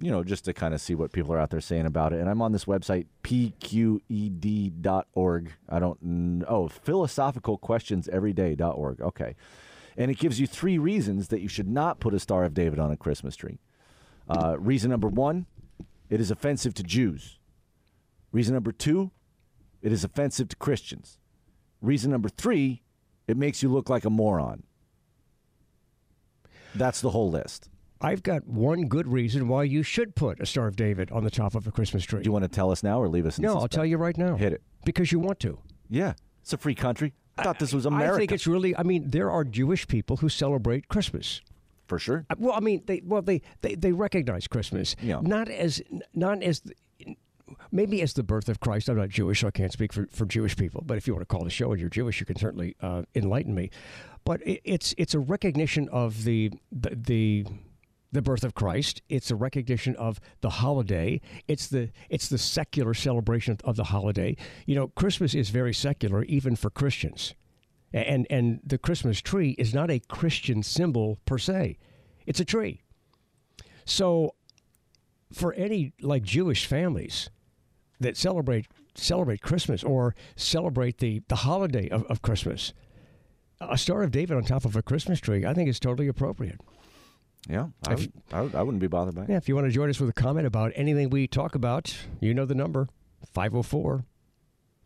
You 0.00 0.12
know, 0.12 0.22
just 0.22 0.44
to 0.44 0.52
kind 0.52 0.74
of 0.74 0.80
see 0.80 0.94
what 0.94 1.10
people 1.10 1.32
are 1.32 1.40
out 1.40 1.50
there 1.50 1.60
saying 1.60 1.86
about 1.86 2.12
it. 2.12 2.20
And 2.20 2.30
I'm 2.30 2.40
on 2.40 2.52
this 2.52 2.66
website 2.66 3.06
pqed.org. 3.24 4.02
I 5.68 5.78
don't 5.78 6.44
oh 6.48 6.68
philosophicalquestionseveryday.org. 6.68 9.00
Okay, 9.00 9.34
and 9.96 10.10
it 10.10 10.18
gives 10.18 10.38
you 10.38 10.46
three 10.46 10.78
reasons 10.78 11.28
that 11.28 11.40
you 11.40 11.48
should 11.48 11.68
not 11.68 12.00
put 12.00 12.14
a 12.14 12.20
Star 12.20 12.44
of 12.44 12.54
David 12.54 12.78
on 12.78 12.92
a 12.92 12.96
Christmas 12.96 13.34
tree. 13.34 13.58
Uh, 14.28 14.56
reason 14.58 14.90
number 14.90 15.08
one, 15.08 15.46
it 16.10 16.20
is 16.20 16.30
offensive 16.30 16.74
to 16.74 16.82
Jews. 16.82 17.38
Reason 18.32 18.54
number 18.54 18.72
two, 18.72 19.10
it 19.82 19.92
is 19.92 20.04
offensive 20.04 20.48
to 20.48 20.56
Christians. 20.56 21.18
Reason 21.80 22.10
number 22.10 22.28
three, 22.28 22.82
it 23.26 23.36
makes 23.36 23.62
you 23.62 23.68
look 23.68 23.88
like 23.88 24.04
a 24.04 24.10
moron. 24.10 24.64
That's 26.74 27.00
the 27.00 27.10
whole 27.10 27.30
list. 27.30 27.68
I've 28.00 28.22
got 28.22 28.46
one 28.46 28.86
good 28.86 29.08
reason 29.08 29.48
why 29.48 29.64
you 29.64 29.82
should 29.82 30.14
put 30.14 30.40
a 30.40 30.46
Star 30.46 30.68
of 30.68 30.76
David 30.76 31.10
on 31.10 31.24
the 31.24 31.30
top 31.30 31.54
of 31.54 31.66
a 31.66 31.72
Christmas 31.72 32.04
tree. 32.04 32.22
Do 32.22 32.28
you 32.28 32.32
want 32.32 32.44
to 32.44 32.48
tell 32.48 32.70
us 32.70 32.82
now 32.82 33.00
or 33.00 33.08
leave 33.08 33.26
us 33.26 33.38
in 33.38 33.42
no, 33.42 33.58
I'll 33.58 33.68
tell 33.68 33.84
you 33.84 33.96
right 33.96 34.16
now. 34.16 34.36
Hit 34.36 34.52
it. 34.52 34.62
Because 34.84 35.10
you 35.10 35.18
want 35.18 35.40
to. 35.40 35.58
Yeah, 35.88 36.12
it's 36.42 36.52
a 36.52 36.58
free 36.58 36.76
country. 36.76 37.12
I 37.36 37.42
thought 37.42 37.58
this 37.58 37.72
was 37.72 37.86
America. 37.86 38.14
I 38.14 38.18
think 38.18 38.32
it's 38.32 38.46
really. 38.46 38.76
I 38.76 38.82
mean, 38.82 39.10
there 39.10 39.30
are 39.30 39.44
Jewish 39.44 39.86
people 39.88 40.18
who 40.18 40.28
celebrate 40.28 40.88
Christmas. 40.88 41.40
For 41.88 41.98
sure. 41.98 42.24
Uh, 42.30 42.34
Well, 42.38 42.54
I 42.54 42.60
mean, 42.60 42.82
they 42.86 43.02
well 43.04 43.22
they 43.22 43.42
they, 43.62 43.74
they 43.74 43.92
recognize 43.92 44.46
Christmas 44.46 44.94
Yeah. 45.02 45.20
not 45.22 45.48
as 45.48 45.82
not 46.14 46.42
as 46.42 46.60
the, 46.60 46.74
maybe 47.72 48.02
as 48.02 48.12
the 48.12 48.22
birth 48.22 48.48
of 48.48 48.60
Christ. 48.60 48.88
I'm 48.88 48.96
not 48.96 49.08
Jewish, 49.08 49.40
so 49.40 49.48
I 49.48 49.50
can't 49.50 49.72
speak 49.72 49.92
for, 49.92 50.06
for 50.10 50.26
Jewish 50.26 50.56
people. 50.56 50.82
But 50.86 50.96
if 50.98 51.06
you 51.06 51.14
want 51.14 51.22
to 51.28 51.34
call 51.34 51.44
the 51.44 51.50
show 51.50 51.70
and 51.72 51.80
you're 51.80 51.88
Jewish, 51.90 52.20
you 52.20 52.26
can 52.26 52.36
certainly 52.36 52.76
uh, 52.80 53.02
enlighten 53.14 53.54
me. 53.54 53.70
But 54.24 54.46
it, 54.46 54.60
it's 54.64 54.94
it's 54.98 55.14
a 55.14 55.18
recognition 55.18 55.88
of 55.90 56.24
the 56.24 56.50
the. 56.70 56.94
the 56.94 57.44
the 58.10 58.22
birth 58.22 58.42
of 58.42 58.54
Christ. 58.54 59.02
It's 59.10 59.30
a 59.30 59.36
recognition 59.36 59.94
of 59.96 60.18
the 60.40 60.48
holiday. 60.48 61.20
It's 61.46 61.66
the 61.66 61.90
it's 62.08 62.28
the 62.30 62.38
secular 62.38 62.94
celebration 62.94 63.58
of 63.64 63.76
the 63.76 63.84
holiday. 63.84 64.34
You 64.64 64.76
know, 64.76 64.88
Christmas 64.88 65.34
is 65.34 65.50
very 65.50 65.74
secular, 65.74 66.22
even 66.24 66.56
for 66.56 66.70
Christians. 66.70 67.34
And 67.92 68.26
and 68.28 68.60
the 68.64 68.76
Christmas 68.78 69.20
tree 69.20 69.50
is 69.58 69.72
not 69.72 69.90
a 69.90 69.98
Christian 69.98 70.62
symbol 70.62 71.18
per 71.24 71.38
se. 71.38 71.78
It's 72.26 72.40
a 72.40 72.44
tree. 72.44 72.82
So 73.86 74.34
for 75.32 75.54
any 75.54 75.92
like 76.02 76.22
Jewish 76.22 76.66
families 76.66 77.30
that 78.00 78.16
celebrate 78.16 78.66
celebrate 78.94 79.40
Christmas 79.40 79.82
or 79.82 80.14
celebrate 80.36 80.98
the, 80.98 81.22
the 81.28 81.36
holiday 81.36 81.88
of, 81.88 82.04
of 82.04 82.20
Christmas, 82.20 82.72
a 83.60 83.78
Star 83.78 84.02
of 84.02 84.10
David 84.10 84.36
on 84.36 84.42
top 84.42 84.64
of 84.64 84.76
a 84.76 84.82
Christmas 84.82 85.20
tree, 85.20 85.46
I 85.46 85.54
think 85.54 85.68
is 85.68 85.80
totally 85.80 86.08
appropriate. 86.08 86.60
Yeah, 87.48 87.68
I, 87.86 87.92
If- 87.94 88.00
would, 88.00 88.12
I, 88.32 88.40
would, 88.42 88.54
I 88.56 88.62
wouldn't 88.62 88.80
be 88.80 88.88
bothered 88.88 89.14
by 89.14 89.22
it. 89.22 89.30
Yeah, 89.30 89.36
if 89.36 89.48
you 89.48 89.54
want 89.54 89.66
to 89.66 89.70
join 89.72 89.88
us 89.88 90.00
with 90.00 90.10
a 90.10 90.12
comment 90.12 90.46
about 90.46 90.72
anything 90.74 91.08
we 91.10 91.26
talk 91.26 91.54
about, 91.54 91.96
you 92.20 92.34
know 92.34 92.44
the 92.44 92.54
number 92.54 92.88
504 93.32 94.04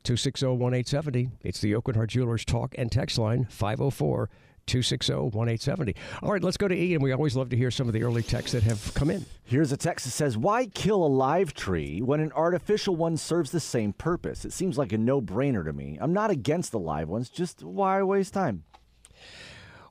260 0.05 0.47
1870. 0.47 1.31
It's 1.43 1.61
the 1.61 1.73
Aucoin 1.73 1.97
Hart 1.97 2.11
Jewelers 2.11 2.45
talk 2.45 2.75
and 2.77 2.91
text 2.91 3.19
line 3.19 3.47
504 3.51 4.29
260 4.67 5.13
1870. 5.13 5.95
All 6.23 6.33
right, 6.33 6.43
let's 6.43 6.57
go 6.57 6.69
to 6.69 6.75
Ian. 6.75 7.03
We 7.03 7.13
always 7.13 7.37
love 7.37 7.51
to 7.51 7.57
hear 7.57 7.71
some 7.71 7.89
of 7.89 7.95
the 7.95 8.03
early 8.03 8.23
texts 8.23 8.53
that 8.53 8.63
have 8.63 8.95
come 8.95 9.11
in. 9.11 9.25
Here's 9.45 9.73
a 9.73 9.77
text 9.77 10.05
that 10.07 10.13
says, 10.13 10.39
Why 10.39 10.67
kill 10.67 11.05
a 11.05 11.09
live 11.09 11.53
tree 11.55 12.01
when 12.01 12.21
an 12.21 12.33
artificial 12.33 12.97
one 12.97 13.17
serves 13.17 13.51
the 13.51 13.61
same 13.61 13.93
purpose? 13.93 14.45
It 14.45 14.53
seems 14.53 14.79
like 14.79 14.93
a 14.93 14.99
no 14.99 15.21
brainer 15.21 15.65
to 15.65 15.73
me. 15.73 15.99
I'm 16.01 16.13
not 16.13 16.31
against 16.31 16.73
the 16.73 16.79
live 16.79 17.09
ones, 17.09 17.29
just 17.29 17.63
why 17.63 18.03
waste 18.03 18.35
time? 18.35 18.65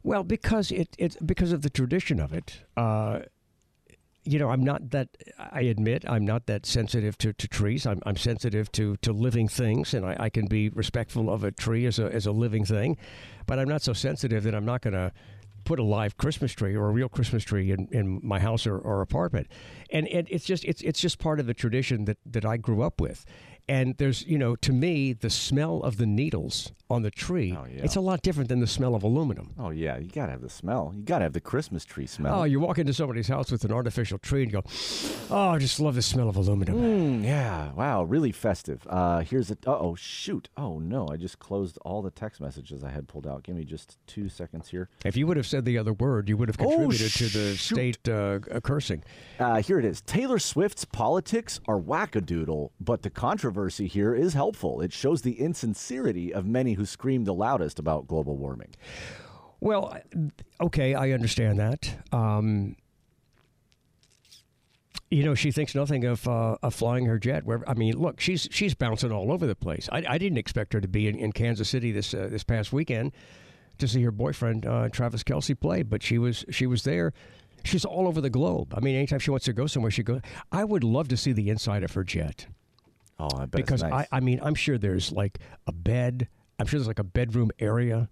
Well, 0.03 0.23
because 0.23 0.71
it 0.71 0.95
it's 0.97 1.15
because 1.17 1.51
of 1.51 1.61
the 1.61 1.69
tradition 1.69 2.19
of 2.19 2.33
it. 2.33 2.63
Uh, 2.75 3.19
you 4.23 4.37
know, 4.37 4.49
I'm 4.49 4.63
not 4.63 4.91
that. 4.91 5.09
I 5.37 5.61
admit 5.61 6.05
I'm 6.07 6.25
not 6.25 6.45
that 6.45 6.65
sensitive 6.65 7.17
to, 7.19 7.33
to 7.33 7.47
trees. 7.47 7.85
I'm, 7.85 8.01
I'm 8.05 8.17
sensitive 8.17 8.71
to, 8.73 8.97
to 8.97 9.11
living 9.11 9.47
things, 9.47 9.93
and 9.93 10.05
I, 10.05 10.15
I 10.19 10.29
can 10.29 10.45
be 10.47 10.69
respectful 10.69 11.29
of 11.29 11.43
a 11.43 11.51
tree 11.51 11.85
as 11.85 11.97
a 11.99 12.05
as 12.13 12.25
a 12.25 12.31
living 12.31 12.65
thing, 12.65 12.97
but 13.47 13.57
I'm 13.57 13.67
not 13.67 13.81
so 13.81 13.93
sensitive 13.93 14.43
that 14.43 14.53
I'm 14.53 14.65
not 14.65 14.81
going 14.81 14.93
to 14.93 15.11
put 15.63 15.79
a 15.79 15.83
live 15.83 16.17
Christmas 16.17 16.53
tree 16.53 16.75
or 16.75 16.87
a 16.87 16.91
real 16.91 17.09
Christmas 17.09 17.43
tree 17.43 17.71
in, 17.71 17.87
in 17.91 18.19
my 18.23 18.39
house 18.39 18.65
or, 18.65 18.77
or 18.77 19.01
apartment. 19.01 19.47
And, 19.91 20.07
and 20.07 20.27
it's 20.29 20.45
just 20.45 20.65
it's 20.65 20.81
it's 20.81 20.99
just 20.99 21.19
part 21.19 21.39
of 21.39 21.45
the 21.45 21.53
tradition 21.53 22.05
that, 22.05 22.17
that 22.25 22.45
I 22.45 22.57
grew 22.57 22.81
up 22.81 22.99
with. 22.99 23.25
And 23.67 23.95
there's, 23.97 24.25
you 24.25 24.37
know, 24.37 24.55
to 24.57 24.73
me, 24.73 25.13
the 25.13 25.29
smell 25.29 25.77
of 25.83 25.97
the 25.97 26.05
needles 26.05 26.71
on 26.89 27.03
the 27.03 27.11
tree, 27.11 27.55
Oh, 27.57 27.63
yeah. 27.65 27.83
it's 27.83 27.95
a 27.95 28.01
lot 28.01 28.21
different 28.21 28.49
than 28.49 28.59
the 28.59 28.67
smell 28.67 28.95
of 28.95 29.03
aluminum. 29.03 29.53
Oh, 29.57 29.69
yeah, 29.69 29.97
you 29.97 30.09
got 30.09 30.25
to 30.25 30.33
have 30.33 30.41
the 30.41 30.49
smell. 30.49 30.91
You 30.93 31.03
got 31.03 31.19
to 31.19 31.23
have 31.23 31.31
the 31.31 31.39
Christmas 31.39 31.85
tree 31.85 32.05
smell. 32.05 32.41
Oh, 32.41 32.43
you 32.43 32.59
walk 32.59 32.79
into 32.79 32.93
somebody's 32.93 33.29
house 33.29 33.49
with 33.49 33.63
an 33.63 33.71
artificial 33.71 34.17
tree 34.17 34.43
and 34.43 34.51
go, 34.51 34.61
oh, 35.29 35.49
I 35.51 35.57
just 35.57 35.79
love 35.79 35.95
the 35.95 36.01
smell 36.01 36.27
of 36.27 36.35
aluminum. 36.35 36.75
Mm, 36.75 37.23
yeah, 37.23 37.71
wow, 37.73 38.03
really 38.03 38.33
festive. 38.33 38.85
Uh, 38.89 39.19
here's 39.21 39.49
a. 39.51 39.53
Uh 39.65 39.77
oh, 39.79 39.95
shoot. 39.95 40.49
Oh, 40.57 40.79
no, 40.79 41.07
I 41.09 41.15
just 41.15 41.39
closed 41.39 41.77
all 41.85 42.01
the 42.01 42.11
text 42.11 42.41
messages 42.41 42.83
I 42.83 42.89
had 42.89 43.07
pulled 43.07 43.25
out. 43.25 43.43
Give 43.43 43.55
me 43.55 43.63
just 43.63 43.97
two 44.05 44.27
seconds 44.27 44.67
here. 44.67 44.89
If 45.05 45.15
you 45.15 45.27
would 45.27 45.37
have 45.37 45.47
said 45.47 45.63
the 45.63 45.77
other 45.77 45.93
word, 45.93 46.27
you 46.27 46.35
would 46.35 46.49
have 46.49 46.57
Oh, 46.59 46.67
contributed 46.67 47.11
to 47.13 47.23
the 47.29 47.55
shoot. 47.55 47.75
state 47.75 48.09
uh, 48.09 48.39
cursing. 48.63 49.01
Uh, 49.39 49.61
here 49.61 49.79
it 49.79 49.85
is. 49.85 50.01
Taylor 50.01 50.39
Swift's 50.39 50.83
politics 50.83 51.61
are 51.69 51.79
wackadoodle, 51.79 52.71
but 52.81 53.03
the 53.03 53.09
controversy 53.09 53.50
here 53.88 54.15
is 54.15 54.34
helpful. 54.34 54.81
It 54.81 54.93
shows 54.93 55.22
the 55.22 55.39
insincerity 55.39 56.34
of 56.34 56.46
many 56.46 56.74
who 56.74 56.86
scream 56.86 57.25
the 57.25 57.34
loudest 57.34 57.79
about 57.79 58.08
global 58.08 58.36
warming. 58.38 58.75
Well, 59.60 59.98
okay, 60.60 60.96
I 60.96 61.12
understand 61.12 61.60
that. 61.60 61.96
Um, 62.12 62.75
you 65.12 65.24
know, 65.24 65.36
she 65.36 65.51
thinks 65.51 65.75
nothing 65.75 66.05
of 66.05 66.27
uh, 66.27 66.55
of 66.63 66.74
flying 66.74 67.05
her 67.05 67.20
jet. 67.20 67.43
Wherever, 67.43 67.67
I 67.70 67.74
mean, 67.74 67.98
look, 67.98 68.20
she's 68.20 68.48
she's 68.50 68.74
bouncing 68.74 69.12
all 69.12 69.31
over 69.31 69.46
the 69.46 69.55
place. 69.55 69.89
I, 69.91 70.03
I 70.08 70.17
didn't 70.17 70.38
expect 70.38 70.74
her 70.74 70.81
to 70.81 70.88
be 70.88 71.08
in, 71.08 71.20
in 71.20 71.31
Kansas 71.34 71.70
City 71.70 71.91
this 71.91 72.13
uh, 72.13 72.27
this 72.31 72.43
past 72.43 72.74
weekend 72.74 73.12
to 73.77 73.88
see 73.88 74.01
her 74.03 74.12
boyfriend 74.12 74.65
uh, 74.65 74.89
Travis 74.89 75.24
Kelce 75.24 75.60
play, 75.60 75.84
but 75.84 76.01
she 76.01 76.17
was 76.17 76.46
she 76.50 76.65
was 76.65 76.84
there. 76.84 77.13
She's 77.63 77.86
all 77.86 78.08
over 78.08 78.22
the 78.22 78.29
globe. 78.29 78.74
I 78.75 78.79
mean, 78.79 78.96
anytime 78.96 79.20
she 79.20 79.29
wants 79.29 79.46
to 79.46 79.53
go 79.53 79.67
somewhere, 79.67 79.91
she 79.91 80.01
goes. 80.01 80.22
I 80.51 80.63
would 80.63 80.84
love 80.84 81.10
to 81.10 81.17
see 81.17 81.34
the 81.34 81.50
inside 81.50 81.84
of 81.84 81.93
her 81.93 82.03
jet 82.03 82.48
Oh, 83.21 83.29
I 83.37 83.45
bet 83.45 83.51
because 83.51 83.83
nice. 83.83 84.07
I, 84.11 84.17
I 84.17 84.19
mean 84.19 84.39
I'm 84.41 84.55
sure 84.55 84.77
there's 84.77 85.11
like 85.11 85.37
a 85.67 85.71
bed. 85.71 86.27
I'm 86.59 86.65
sure 86.65 86.79
there's 86.79 86.87
like 86.87 86.99
a 86.99 87.03
bedroom 87.03 87.51
area, 87.59 88.09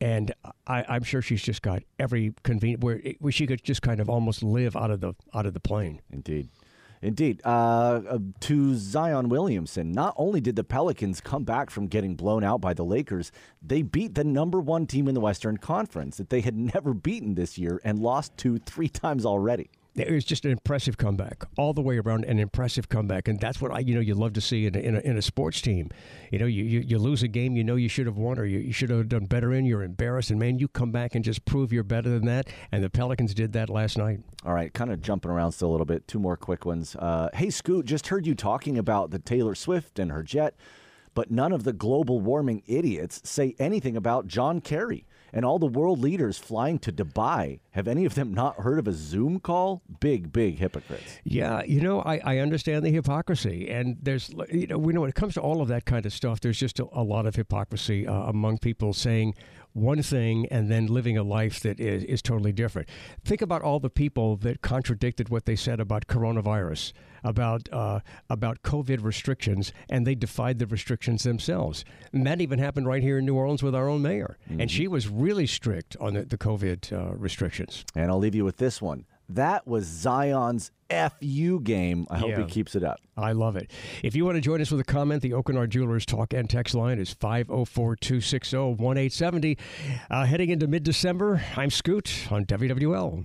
and 0.00 0.32
I, 0.66 0.84
I'm 0.88 1.04
sure 1.04 1.22
she's 1.22 1.42
just 1.42 1.62
got 1.62 1.82
every 1.98 2.34
convenient 2.42 2.82
where, 2.82 3.00
it, 3.02 3.16
where 3.20 3.32
she 3.32 3.46
could 3.46 3.62
just 3.62 3.82
kind 3.82 4.00
of 4.00 4.10
almost 4.10 4.42
live 4.42 4.76
out 4.76 4.90
of 4.90 5.00
the 5.00 5.14
out 5.34 5.46
of 5.46 5.54
the 5.54 5.60
plane. 5.60 6.00
Indeed. 6.10 6.48
Indeed. 7.02 7.40
Uh, 7.44 7.48
uh, 7.48 8.18
to 8.40 8.74
Zion 8.74 9.30
Williamson, 9.30 9.90
not 9.90 10.14
only 10.18 10.40
did 10.40 10.56
the 10.56 10.64
Pelicans 10.64 11.22
come 11.22 11.44
back 11.44 11.70
from 11.70 11.86
getting 11.86 12.14
blown 12.14 12.44
out 12.44 12.60
by 12.60 12.74
the 12.74 12.84
Lakers, 12.84 13.32
they 13.62 13.80
beat 13.80 14.14
the 14.14 14.24
number 14.24 14.60
one 14.60 14.86
team 14.86 15.08
in 15.08 15.14
the 15.14 15.20
Western 15.20 15.56
Conference 15.56 16.18
that 16.18 16.28
they 16.28 16.42
had 16.42 16.56
never 16.74 16.92
beaten 16.92 17.36
this 17.36 17.56
year 17.56 17.80
and 17.84 18.00
lost 18.00 18.36
to 18.38 18.58
three 18.58 18.88
times 18.88 19.24
already. 19.24 19.70
It 19.96 20.10
was 20.10 20.24
just 20.24 20.44
an 20.44 20.52
impressive 20.52 20.96
comeback 20.96 21.44
all 21.58 21.72
the 21.72 21.80
way 21.80 21.98
around, 21.98 22.24
an 22.24 22.38
impressive 22.38 22.88
comeback, 22.88 23.26
and 23.26 23.40
that's 23.40 23.60
what 23.60 23.72
I 23.72 23.80
you 23.80 23.94
know 23.94 24.00
you 24.00 24.14
love 24.14 24.32
to 24.34 24.40
see 24.40 24.66
in 24.66 24.76
a, 24.76 24.78
in 24.78 24.96
a, 24.96 25.00
in 25.00 25.16
a 25.16 25.22
sports 25.22 25.60
team. 25.60 25.90
You 26.30 26.38
know, 26.38 26.46
you, 26.46 26.62
you 26.62 26.80
you 26.80 26.98
lose 26.98 27.22
a 27.24 27.28
game 27.28 27.56
you 27.56 27.64
know 27.64 27.74
you 27.74 27.88
should 27.88 28.06
have 28.06 28.16
won 28.16 28.38
or 28.38 28.44
you, 28.44 28.60
you 28.60 28.72
should 28.72 28.90
have 28.90 29.08
done 29.08 29.26
better 29.26 29.52
in. 29.52 29.64
You're 29.64 29.82
embarrassed, 29.82 30.30
and 30.30 30.38
man, 30.38 30.58
you 30.58 30.68
come 30.68 30.92
back 30.92 31.14
and 31.16 31.24
just 31.24 31.44
prove 31.44 31.72
you're 31.72 31.82
better 31.82 32.08
than 32.08 32.26
that. 32.26 32.48
And 32.70 32.84
the 32.84 32.90
Pelicans 32.90 33.34
did 33.34 33.52
that 33.54 33.68
last 33.68 33.98
night. 33.98 34.20
All 34.44 34.54
right, 34.54 34.72
kind 34.72 34.92
of 34.92 35.02
jumping 35.02 35.30
around 35.30 35.52
still 35.52 35.70
a 35.70 35.72
little 35.72 35.86
bit. 35.86 36.06
Two 36.06 36.20
more 36.20 36.36
quick 36.36 36.64
ones. 36.64 36.94
Uh, 36.96 37.28
hey, 37.34 37.50
Scoot, 37.50 37.84
just 37.84 38.06
heard 38.08 38.26
you 38.26 38.34
talking 38.34 38.78
about 38.78 39.10
the 39.10 39.18
Taylor 39.18 39.56
Swift 39.56 39.98
and 39.98 40.12
her 40.12 40.22
jet, 40.22 40.54
but 41.14 41.30
none 41.32 41.52
of 41.52 41.64
the 41.64 41.72
global 41.72 42.20
warming 42.20 42.62
idiots 42.66 43.20
say 43.24 43.56
anything 43.58 43.96
about 43.96 44.28
John 44.28 44.60
Kerry. 44.60 45.04
And 45.32 45.44
all 45.44 45.58
the 45.58 45.66
world 45.66 46.00
leaders 46.00 46.38
flying 46.38 46.78
to 46.80 46.92
Dubai. 46.92 47.60
Have 47.72 47.86
any 47.88 48.04
of 48.04 48.14
them 48.14 48.34
not 48.34 48.56
heard 48.56 48.78
of 48.78 48.88
a 48.88 48.92
Zoom 48.92 49.40
call? 49.40 49.82
Big, 50.00 50.32
big 50.32 50.58
hypocrites. 50.58 51.18
Yeah, 51.24 51.62
you 51.64 51.80
know, 51.80 52.00
I, 52.02 52.20
I 52.24 52.38
understand 52.38 52.84
the 52.84 52.90
hypocrisy, 52.90 53.70
and 53.70 53.96
there's, 54.02 54.30
you 54.50 54.66
know, 54.66 54.78
we 54.78 54.92
know 54.92 55.02
when 55.02 55.10
it 55.10 55.14
comes 55.14 55.34
to 55.34 55.40
all 55.40 55.62
of 55.62 55.68
that 55.68 55.84
kind 55.84 56.06
of 56.06 56.12
stuff, 56.12 56.40
there's 56.40 56.58
just 56.58 56.80
a, 56.80 56.86
a 56.92 57.02
lot 57.02 57.26
of 57.26 57.36
hypocrisy 57.36 58.06
uh, 58.06 58.12
among 58.12 58.58
people 58.58 58.92
saying 58.92 59.34
one 59.72 60.02
thing 60.02 60.46
and 60.50 60.70
then 60.70 60.86
living 60.86 61.16
a 61.16 61.22
life 61.22 61.60
that 61.60 61.78
is, 61.80 62.04
is 62.04 62.22
totally 62.22 62.52
different. 62.52 62.88
Think 63.24 63.42
about 63.42 63.62
all 63.62 63.80
the 63.80 63.90
people 63.90 64.36
that 64.38 64.62
contradicted 64.62 65.28
what 65.28 65.44
they 65.46 65.56
said 65.56 65.80
about 65.80 66.06
coronavirus, 66.06 66.92
about 67.22 67.68
uh, 67.72 68.00
about 68.28 68.62
COVID 68.62 69.02
restrictions, 69.04 69.72
and 69.88 70.06
they 70.06 70.14
defied 70.14 70.58
the 70.58 70.66
restrictions 70.66 71.22
themselves. 71.22 71.84
And 72.12 72.26
that 72.26 72.40
even 72.40 72.58
happened 72.58 72.86
right 72.86 73.02
here 73.02 73.18
in 73.18 73.26
New 73.26 73.34
Orleans 73.36 73.62
with 73.62 73.74
our 73.74 73.88
own 73.88 74.02
mayor, 74.02 74.38
Mm-hmm. 74.48 74.60
and 74.60 74.70
she 74.70 74.88
was 74.88 75.08
really 75.08 75.46
strict 75.46 75.96
on 76.00 76.14
the, 76.14 76.24
the 76.24 76.38
COVID 76.38 76.92
uh, 76.92 77.14
restrictions. 77.14 77.84
And 77.94 78.10
I'll 78.10 78.18
leave 78.18 78.34
you 78.34 78.44
with 78.44 78.56
this 78.56 78.80
one. 78.82 79.04
That 79.34 79.66
was 79.66 79.84
Zion's 79.86 80.70
FU 80.90 81.60
game. 81.60 82.06
I 82.10 82.18
hope 82.18 82.30
Yeah. 82.30 82.38
he 82.40 82.44
keeps 82.46 82.74
it 82.74 82.82
up. 82.82 82.98
I 83.16 83.30
love 83.32 83.54
it. 83.56 83.70
If 84.02 84.16
you 84.16 84.24
want 84.24 84.36
to 84.36 84.40
join 84.40 84.60
us 84.60 84.70
with 84.72 84.80
a 84.80 84.84
comment, 84.84 85.22
the 85.22 85.30
Aucoin 85.30 85.54
Hart 85.54 85.70
Jewelers 85.70 86.04
talk 86.04 86.32
and 86.34 86.50
text 86.50 86.74
line 86.74 86.98
is 86.98 87.12
504 87.12 87.96
260 87.96 88.56
1870. 88.56 89.56
Uh, 90.10 90.24
Heading 90.26 90.50
into 90.50 90.66
mid 90.66 90.82
December, 90.82 91.42
I'm 91.56 91.70
Scoot 91.70 92.26
on 92.30 92.44
WWL. 92.44 93.24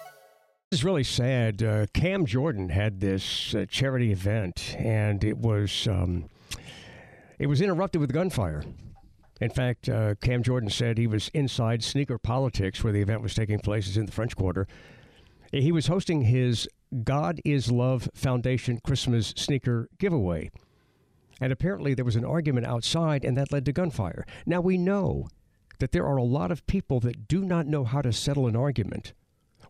Is 0.73 0.85
really 0.85 1.03
sad. 1.03 1.61
Uh, 1.61 1.85
Cam 1.93 2.25
Jordan 2.25 2.69
had 2.69 3.01
this 3.01 3.53
uh, 3.53 3.65
charity 3.69 4.13
event, 4.13 4.73
and 4.79 5.21
it 5.21 5.37
was 5.37 5.85
um, 5.85 6.29
it 7.37 7.47
was 7.47 7.59
interrupted 7.59 7.99
with 7.99 8.13
gunfire. 8.13 8.63
In 9.41 9.49
fact, 9.49 9.89
uh, 9.89 10.15
Cam 10.21 10.43
Jordan 10.43 10.69
said 10.69 10.97
he 10.97 11.07
was 11.07 11.27
inside 11.33 11.83
Sneaker 11.83 12.17
Politics, 12.17 12.85
where 12.85 12.93
the 12.93 13.01
event 13.01 13.21
was 13.21 13.33
taking 13.33 13.59
place. 13.59 13.85
It's 13.85 13.97
in 13.97 14.05
the 14.05 14.13
French 14.13 14.33
Quarter. 14.37 14.65
He 15.51 15.73
was 15.73 15.87
hosting 15.87 16.21
his 16.21 16.69
God 17.03 17.41
is 17.43 17.69
Love 17.69 18.07
Foundation 18.13 18.79
Christmas 18.81 19.33
sneaker 19.35 19.89
giveaway. 19.99 20.51
And 21.41 21.51
apparently 21.51 21.93
there 21.95 22.05
was 22.05 22.15
an 22.15 22.23
argument 22.23 22.65
outside, 22.65 23.25
and 23.25 23.35
that 23.35 23.51
led 23.51 23.65
to 23.65 23.73
gunfire. 23.73 24.25
Now 24.45 24.61
we 24.61 24.77
know 24.77 25.27
that 25.79 25.91
there 25.91 26.07
are 26.07 26.15
a 26.15 26.23
lot 26.23 26.49
of 26.49 26.65
people 26.65 27.01
that 27.01 27.27
do 27.27 27.43
not 27.43 27.67
know 27.67 27.83
how 27.83 28.01
to 28.01 28.13
settle 28.13 28.47
an 28.47 28.55
argument 28.55 29.11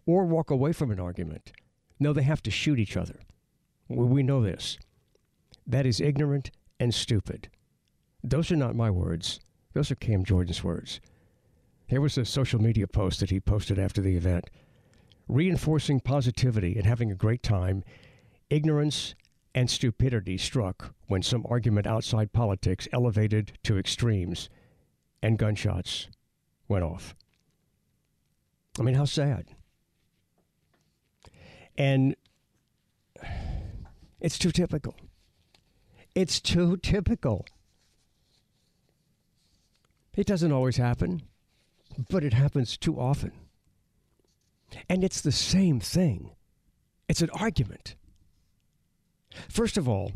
or 0.06 0.26
walk 0.26 0.50
away 0.50 0.74
from 0.74 0.92
an 0.92 1.00
argument. 1.00 1.52
No, 2.00 2.14
they 2.14 2.24
have 2.24 2.42
to 2.44 2.52
shoot 2.52 2.80
each 2.80 2.98
other. 2.98 3.20
We 3.88 4.24
know 4.24 4.42
this. 4.42 4.78
That 5.68 5.86
is 5.86 6.02
ignorant 6.02 6.52
and 6.80 6.94
stupid. 6.94 7.50
Those 8.24 8.52
are 8.52 8.56
not 8.56 8.76
my 8.76 8.90
words. 8.90 9.40
Those 9.74 9.92
are 9.92 9.96
Cam 9.96 10.24
Jordan's 10.24 10.64
words. 10.64 11.00
Here 11.88 12.02
was 12.02 12.18
a 12.18 12.26
social 12.26 12.62
media 12.62 12.88
post 12.88 13.20
that 13.20 13.30
he 13.30 13.40
posted 13.40 13.78
after 13.78 14.02
the 14.02 14.16
event. 14.16 14.50
Reinforcing 15.28 16.00
positivity 16.00 16.76
and 16.76 16.86
having 16.86 17.12
a 17.12 17.16
great 17.16 17.44
time, 17.44 17.84
ignorance 18.50 19.16
and 19.54 19.70
stupidity 19.70 20.38
struck 20.38 20.94
when 21.08 21.22
some 21.22 21.46
argument 21.50 21.88
outside 21.88 22.32
politics 22.32 22.88
elevated 22.94 23.54
to 23.64 23.78
extremes 23.78 24.50
and 25.22 25.38
gunshots 25.38 26.08
went 26.68 26.84
off. 26.84 27.16
I 28.80 28.84
mean, 28.84 28.96
how 28.96 29.06
sad. 29.06 29.54
And 31.78 32.16
it's 34.20 34.38
too 34.38 34.52
typical. 34.52 34.96
It's 36.14 36.40
too 36.40 36.78
typical. 36.78 37.46
It 40.16 40.28
doesn't 40.28 40.52
always 40.52 40.78
happen, 40.78 41.24
but 42.10 42.24
it 42.24 42.34
happens 42.34 42.78
too 42.78 43.00
often. 43.00 43.32
And 44.90 45.04
it's 45.04 45.22
the 45.22 45.32
same 45.32 45.80
thing. 45.80 46.32
It's 47.08 47.22
an 47.22 47.30
argument. 47.32 47.96
First 49.50 49.78
of 49.78 49.88
all, 49.88 50.12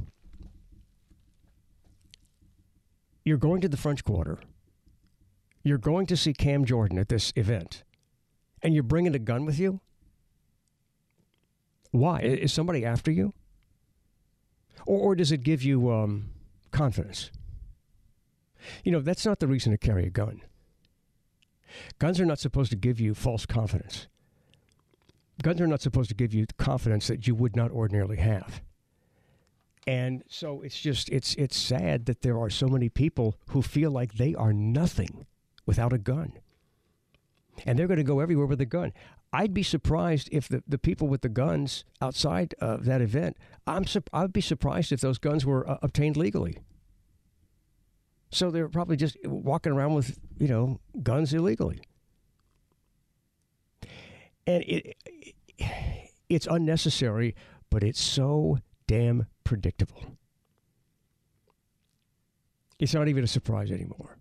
you're 3.23 3.37
going 3.37 3.61
to 3.61 3.69
the 3.69 3.77
French 3.77 4.03
Quarter. 4.03 4.39
You're 5.63 5.77
going 5.77 6.05
to 6.07 6.17
see 6.17 6.33
Cam 6.33 6.63
Jordan 6.65 6.99
at 6.99 7.09
this 7.09 7.33
event, 7.35 7.83
and 8.61 8.73
you're 8.73 8.83
bringing 8.83 9.15
a 9.15 9.19
gun 9.19 9.45
with 9.45 9.57
you? 9.57 9.81
Why? 11.95 12.19
Is 12.19 12.51
somebody 12.53 12.83
after 12.85 13.11
you? 13.11 13.33
Or, 14.85 14.99
or 14.99 15.15
does 15.15 15.31
it 15.31 15.43
give 15.43 15.63
you 15.63 15.91
um, 15.91 16.29
confidence? 16.71 17.31
You 18.83 18.91
know, 18.91 18.99
that's 18.99 19.25
not 19.25 19.39
the 19.39 19.47
reason 19.47 19.71
to 19.71 19.77
carry 19.77 20.05
a 20.05 20.09
gun. 20.09 20.41
Guns 21.99 22.19
are 22.19 22.25
not 22.25 22.39
supposed 22.39 22.71
to 22.71 22.77
give 22.77 22.99
you 22.99 23.13
false 23.13 23.45
confidence. 23.45 24.07
Guns 25.41 25.59
are 25.59 25.67
not 25.67 25.81
supposed 25.81 26.09
to 26.09 26.15
give 26.15 26.33
you 26.33 26.45
confidence 26.57 27.07
that 27.07 27.27
you 27.27 27.35
would 27.35 27.55
not 27.55 27.71
ordinarily 27.71 28.17
have. 28.17 28.61
And 29.87 30.23
so 30.27 30.61
it's 30.61 30.79
just 30.79 31.09
it's 31.09 31.35
it's 31.35 31.55
sad 31.55 32.07
that 32.07 32.21
there 32.21 32.39
are 32.39 32.49
so 32.49 32.67
many 32.67 32.89
people 32.89 33.35
who 33.49 33.61
feel 33.61 33.91
like 33.91 34.13
they 34.13 34.33
are 34.33 34.51
nothing 34.51 35.27
without 35.65 35.93
a 35.93 35.99
gun. 35.99 36.33
And 37.65 37.77
they're 37.77 37.87
going 37.87 37.97
to 37.97 38.03
go 38.03 38.19
everywhere 38.19 38.47
with 38.47 38.59
a 38.61 38.65
gun. 38.65 38.93
I'd 39.35 39.53
be 39.53 39.63
surprised 39.63 40.29
if 40.31 40.47
the, 40.47 40.63
the 40.65 40.77
people 40.77 41.09
with 41.09 41.21
the 41.21 41.27
guns 41.27 41.83
outside 42.01 42.55
of 42.61 42.85
that 42.85 43.01
event, 43.01 43.35
I'm 43.67 43.83
I'd 44.13 44.31
be 44.31 44.39
surprised 44.39 44.93
if 44.93 45.01
those 45.01 45.17
guns 45.17 45.45
were 45.45 45.69
uh, 45.69 45.77
obtained 45.81 46.15
legally. 46.15 46.59
So 48.31 48.49
they're 48.49 48.69
probably 48.69 48.95
just 48.95 49.17
walking 49.25 49.73
around 49.73 49.93
with, 49.93 50.17
you 50.37 50.47
know, 50.47 50.79
guns 51.03 51.33
illegally. 51.33 51.81
And 54.47 54.63
it, 54.63 54.95
it 55.57 55.65
it's 56.29 56.47
unnecessary, 56.49 57.35
but 57.69 57.83
it's 57.83 58.01
so 58.01 58.59
damn 58.87 59.25
predictable. 59.43 60.17
It's 62.79 62.93
not 62.93 63.09
even 63.09 63.25
a 63.25 63.27
surprise 63.27 63.69
anymore. 63.69 64.17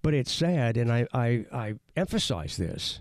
But 0.00 0.14
it's 0.14 0.32
sad, 0.32 0.78
and 0.78 0.90
I, 0.90 1.06
I, 1.12 1.44
I 1.52 1.74
emphasize 1.96 2.56
this 2.56 3.00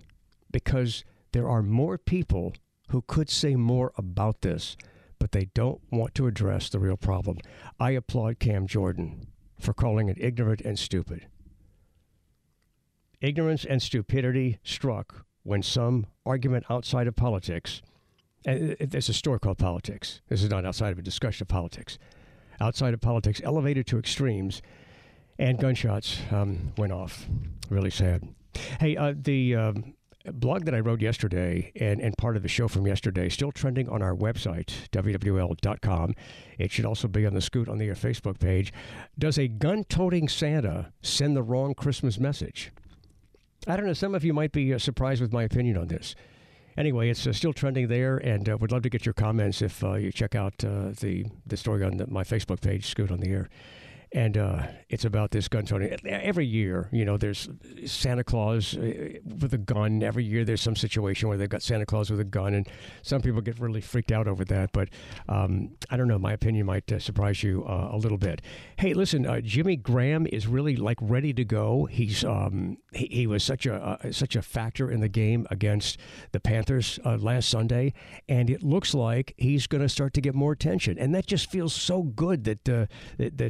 because 0.53 1.03
there 1.33 1.49
are 1.49 1.61
more 1.61 1.97
people 1.97 2.53
who 2.89 3.01
could 3.01 3.29
say 3.29 3.57
more 3.57 3.91
about 3.97 4.41
this, 4.41 4.77
but 5.19 5.33
they 5.33 5.49
don't 5.53 5.81
want 5.91 6.15
to 6.15 6.27
address 6.27 6.69
the 6.69 6.79
real 6.79 6.95
problem. 6.95 7.39
I 7.79 7.91
applaud 7.91 8.39
Cam 8.39 8.67
Jordan 8.67 9.27
for 9.59 9.73
calling 9.73 10.07
it 10.07 10.17
ignorant 10.19 10.61
and 10.61 10.79
stupid. 10.79 11.27
Ignorance 13.19 13.65
and 13.65 13.81
stupidity 13.81 14.59
struck 14.63 15.25
when 15.43 15.63
some 15.63 16.05
argument 16.25 16.65
outside 16.69 17.07
of 17.07 17.15
politics, 17.15 17.81
and 18.45 18.75
there's 18.79 19.09
a 19.09 19.13
store 19.13 19.39
called 19.39 19.57
politics. 19.57 20.21
This 20.27 20.43
is 20.43 20.49
not 20.49 20.65
outside 20.65 20.91
of 20.91 20.99
a 20.99 21.01
discussion 21.01 21.43
of 21.43 21.47
politics. 21.47 21.97
Outside 22.59 22.93
of 22.93 23.01
politics, 23.01 23.41
elevated 23.43 23.87
to 23.87 23.97
extremes, 23.97 24.61
and 25.39 25.57
gunshots 25.57 26.19
um, 26.31 26.73
went 26.77 26.91
off. 26.91 27.25
Really 27.69 27.89
sad. 27.89 28.27
Hey, 28.79 28.95
uh, 28.95 29.13
the 29.17 29.55
um, 29.55 29.93
blog 30.31 30.65
that 30.65 30.73
I 30.73 30.79
wrote 30.79 31.01
yesterday 31.01 31.71
and, 31.75 31.99
and 31.99 32.17
part 32.17 32.37
of 32.37 32.43
the 32.43 32.47
show 32.47 32.67
from 32.67 32.87
yesterday 32.87 33.29
still 33.29 33.51
trending 33.51 33.89
on 33.89 34.01
our 34.01 34.15
website, 34.15 34.89
WWL.com. 34.91 36.15
It 36.57 36.71
should 36.71 36.85
also 36.85 37.07
be 37.07 37.25
on 37.25 37.33
the 37.33 37.41
Scoot 37.41 37.67
on 37.67 37.77
the 37.77 37.87
Air 37.87 37.95
Facebook 37.95 38.39
page. 38.39 38.71
Does 39.19 39.37
a 39.37 39.47
gun 39.47 39.83
toting 39.83 40.29
Santa 40.29 40.93
send 41.01 41.35
the 41.35 41.43
wrong 41.43 41.73
Christmas 41.73 42.19
message? 42.19 42.71
I 43.67 43.75
don't 43.75 43.85
know. 43.85 43.93
Some 43.93 44.15
of 44.15 44.23
you 44.23 44.33
might 44.33 44.51
be 44.51 44.73
uh, 44.73 44.77
surprised 44.77 45.21
with 45.21 45.33
my 45.33 45.43
opinion 45.43 45.77
on 45.77 45.87
this. 45.87 46.15
Anyway, 46.75 47.09
it's 47.09 47.27
uh, 47.27 47.33
still 47.33 47.53
trending 47.53 47.87
there, 47.87 48.17
and 48.17 48.49
uh, 48.49 48.57
would 48.57 48.71
love 48.71 48.81
to 48.81 48.89
get 48.89 49.05
your 49.05 49.13
comments 49.13 49.61
if 49.61 49.83
uh, 49.83 49.93
you 49.93 50.11
check 50.11 50.33
out 50.35 50.53
uh, 50.65 50.89
the 50.99 51.25
the 51.45 51.55
story 51.55 51.83
on 51.83 51.97
the, 51.97 52.07
my 52.07 52.23
Facebook 52.23 52.61
page, 52.61 52.87
Scoot 52.87 53.11
on 53.11 53.19
the 53.19 53.29
Air 53.29 53.49
and 54.13 54.37
uh, 54.37 54.67
it's 54.89 55.05
about 55.05 55.31
this 55.31 55.47
gun 55.47 55.65
toting. 55.65 55.89
Every 56.05 56.45
year, 56.45 56.87
you 56.91 57.03
know, 57.03 57.17
there's 57.17 57.49
Santa 57.85 58.23
Claus 58.23 58.77
uh, 58.77 59.09
with 59.25 59.53
a 59.55 59.57
gun. 59.57 60.03
Every 60.03 60.23
year, 60.23 60.45
there's 60.45 60.61
some 60.61 60.75
situation 60.75 61.29
where 61.29 61.37
they've 61.37 61.49
got 61.49 61.63
Santa 61.63 61.85
Claus 61.85 62.11
with 62.11 62.19
a 62.19 62.25
gun, 62.25 62.53
and 62.53 62.69
some 63.01 63.21
people 63.21 63.41
get 63.41 63.59
really 63.59 63.81
freaked 63.81 64.11
out 64.11 64.27
over 64.27 64.45
that. 64.45 64.71
But 64.71 64.89
um, 65.27 65.71
I 65.89 65.97
don't 65.97 66.07
know. 66.07 66.19
My 66.19 66.33
opinion 66.33 66.67
might 66.67 66.91
uh, 66.91 66.99
surprise 66.99 67.41
you 67.41 67.65
uh, 67.67 67.89
a 67.91 67.97
little 67.97 68.19
bit. 68.19 68.43
Hey, 68.77 68.93
listen, 68.93 69.25
uh, 69.25 69.41
Jimmy 69.41 69.75
Graham 69.75 70.27
is 70.27 70.45
really 70.45 70.75
like 70.75 70.99
ready 71.01 71.33
to 71.33 71.43
go. 71.43 71.85
He's 71.85 72.23
um, 72.23 72.77
he, 72.91 73.07
he, 73.07 73.27
was 73.27 73.43
such 73.43 73.65
a 73.65 73.73
uh, 73.73 74.11
such 74.11 74.35
a 74.35 74.43
factor 74.43 74.91
in 74.91 74.99
the 74.99 75.09
game 75.09 75.47
against 75.49 75.97
the 76.33 76.39
Panthers 76.39 76.99
last 77.03 77.49
Sunday, 77.49 77.93
and 78.29 78.47
it 78.51 78.61
looks 78.61 78.93
like 78.93 79.33
he's 79.37 79.65
going 79.65 79.81
to 79.81 79.89
start 79.89 80.13
to 80.13 80.21
get 80.21 80.35
more 80.35 80.51
attention, 80.51 80.99
and 80.99 81.15
that 81.15 81.25
just 81.25 81.49
feels 81.49 81.73
so 81.73 82.03
good 82.03 82.43
that 82.43 82.63
that, 82.63 82.87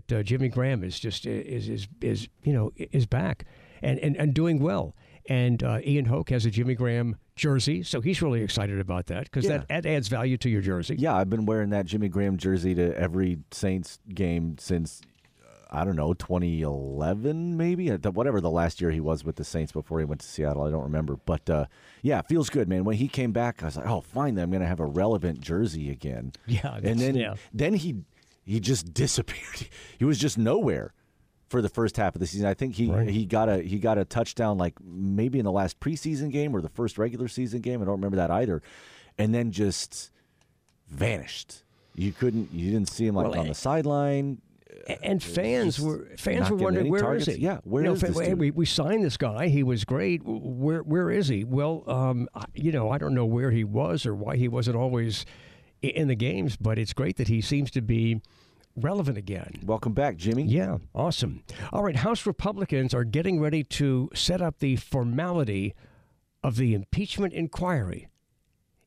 that 0.07 0.23
Jimmy 0.23 0.52
Graham 0.53 0.83
is 0.83 0.99
just 0.99 1.25
is 1.25 1.69
is 1.69 1.87
is 2.01 2.27
you 2.43 2.53
know 2.53 2.71
is 2.77 3.05
back 3.05 3.45
and 3.81 3.99
and, 3.99 4.15
and 4.15 4.33
doing 4.33 4.59
well. 4.59 4.95
And 5.27 5.63
uh, 5.63 5.79
Ian 5.85 6.05
Hoke 6.05 6.31
has 6.31 6.45
a 6.45 6.51
Jimmy 6.51 6.75
Graham 6.75 7.15
jersey, 7.35 7.81
so 7.83 8.01
he's 8.01 8.21
really 8.21 8.41
excited 8.41 8.79
about 8.79 9.05
that 9.05 9.23
because 9.23 9.45
yeah. 9.45 9.59
that, 9.59 9.67
that 9.69 9.85
adds 9.85 10.09
value 10.09 10.37
to 10.37 10.49
your 10.49 10.61
jersey. 10.61 10.97
Yeah, 10.99 11.15
I've 11.15 11.29
been 11.29 11.45
wearing 11.45 11.69
that 11.69 11.85
Jimmy 11.85 12.09
Graham 12.09 12.35
jersey 12.37 12.75
to 12.75 12.97
every 12.97 13.37
Saints 13.51 13.99
game 14.13 14.57
since 14.59 15.01
uh, 15.41 15.47
I 15.71 15.85
don't 15.85 15.95
know 15.95 16.13
2011 16.13 17.55
maybe 17.55 17.89
whatever 17.89 18.41
the 18.41 18.49
last 18.51 18.81
year 18.81 18.91
he 18.91 18.99
was 18.99 19.23
with 19.23 19.37
the 19.37 19.45
Saints 19.45 19.71
before 19.71 19.99
he 19.99 20.05
went 20.05 20.19
to 20.19 20.27
Seattle. 20.27 20.63
I 20.63 20.71
don't 20.71 20.83
remember, 20.83 21.15
but 21.25 21.49
uh, 21.49 21.65
yeah, 22.01 22.19
it 22.19 22.27
feels 22.27 22.49
good, 22.49 22.67
man. 22.67 22.83
When 22.83 22.97
he 22.97 23.07
came 23.07 23.31
back, 23.31 23.63
I 23.63 23.67
was 23.67 23.77
like, 23.77 23.87
oh, 23.87 24.01
finally, 24.01 24.41
I'm 24.41 24.51
going 24.51 24.61
to 24.61 24.67
have 24.67 24.81
a 24.81 24.85
relevant 24.85 25.39
jersey 25.39 25.89
again. 25.89 26.33
Yeah, 26.47 26.79
and 26.83 26.99
then 26.99 27.15
yeah. 27.15 27.35
then 27.53 27.75
he 27.75 28.03
he 28.45 28.59
just 28.59 28.93
disappeared. 28.93 29.67
He 29.97 30.05
was 30.05 30.17
just 30.17 30.37
nowhere 30.37 30.93
for 31.49 31.61
the 31.61 31.69
first 31.69 31.97
half 31.97 32.15
of 32.15 32.19
the 32.19 32.27
season. 32.27 32.47
I 32.47 32.55
think 32.55 32.75
he 32.75 32.87
right. 32.87 33.07
he 33.07 33.25
got 33.25 33.47
a 33.47 33.61
he 33.61 33.77
got 33.77 33.97
a 33.97 34.05
touchdown 34.05 34.57
like 34.57 34.73
maybe 34.83 35.39
in 35.39 35.45
the 35.45 35.51
last 35.51 35.79
preseason 35.79 36.31
game 36.31 36.55
or 36.55 36.61
the 36.61 36.69
first 36.69 36.97
regular 36.97 37.27
season 37.27 37.61
game. 37.61 37.81
I 37.81 37.85
don't 37.85 37.95
remember 37.95 38.17
that 38.17 38.31
either. 38.31 38.61
And 39.17 39.35
then 39.35 39.51
just 39.51 40.09
vanished. 40.89 41.63
You 41.95 42.11
couldn't 42.11 42.51
you 42.51 42.71
didn't 42.71 42.89
see 42.89 43.05
him 43.05 43.15
like 43.15 43.29
well, 43.29 43.39
on 43.39 43.47
the 43.47 43.53
sideline. 43.53 44.41
And 45.03 45.21
fans 45.21 45.79
were 45.79 46.07
fans 46.17 46.49
were 46.49 46.57
wondering 46.57 46.89
where 46.89 47.01
targets. 47.01 47.27
is 47.27 47.35
he? 47.35 47.43
Yeah, 47.43 47.59
where 47.63 47.83
you 47.83 47.89
know, 47.89 47.93
is 47.93 48.19
hey, 48.19 48.33
we, 48.33 48.49
we 48.49 48.65
signed 48.65 49.05
this 49.05 49.17
guy. 49.17 49.47
He 49.47 49.61
was 49.61 49.85
great. 49.85 50.21
Where 50.25 50.81
where 50.81 51.11
is 51.11 51.27
he? 51.27 51.43
Well, 51.43 51.83
um, 51.85 52.27
you 52.55 52.71
know, 52.71 52.89
I 52.89 52.97
don't 52.97 53.13
know 53.13 53.25
where 53.25 53.51
he 53.51 53.63
was 53.63 54.07
or 54.07 54.15
why 54.15 54.35
he 54.35 54.47
wasn't 54.47 54.75
always 54.75 55.25
in 55.83 56.07
the 56.07 56.15
games, 56.15 56.55
but 56.55 56.79
it's 56.79 56.93
great 56.93 57.17
that 57.17 57.27
he 57.27 57.41
seems 57.41 57.69
to 57.71 57.81
be 57.81 58.21
relevant 58.75 59.17
again. 59.17 59.53
Welcome 59.65 59.93
back, 59.93 60.17
Jimmy. 60.17 60.43
Yeah, 60.43 60.77
awesome. 60.95 61.43
All 61.71 61.83
right, 61.83 61.95
House 61.95 62.25
Republicans 62.25 62.93
are 62.93 63.03
getting 63.03 63.39
ready 63.39 63.63
to 63.63 64.09
set 64.13 64.41
up 64.41 64.59
the 64.59 64.77
formality 64.77 65.75
of 66.43 66.55
the 66.55 66.73
impeachment 66.73 67.33
inquiry 67.33 68.07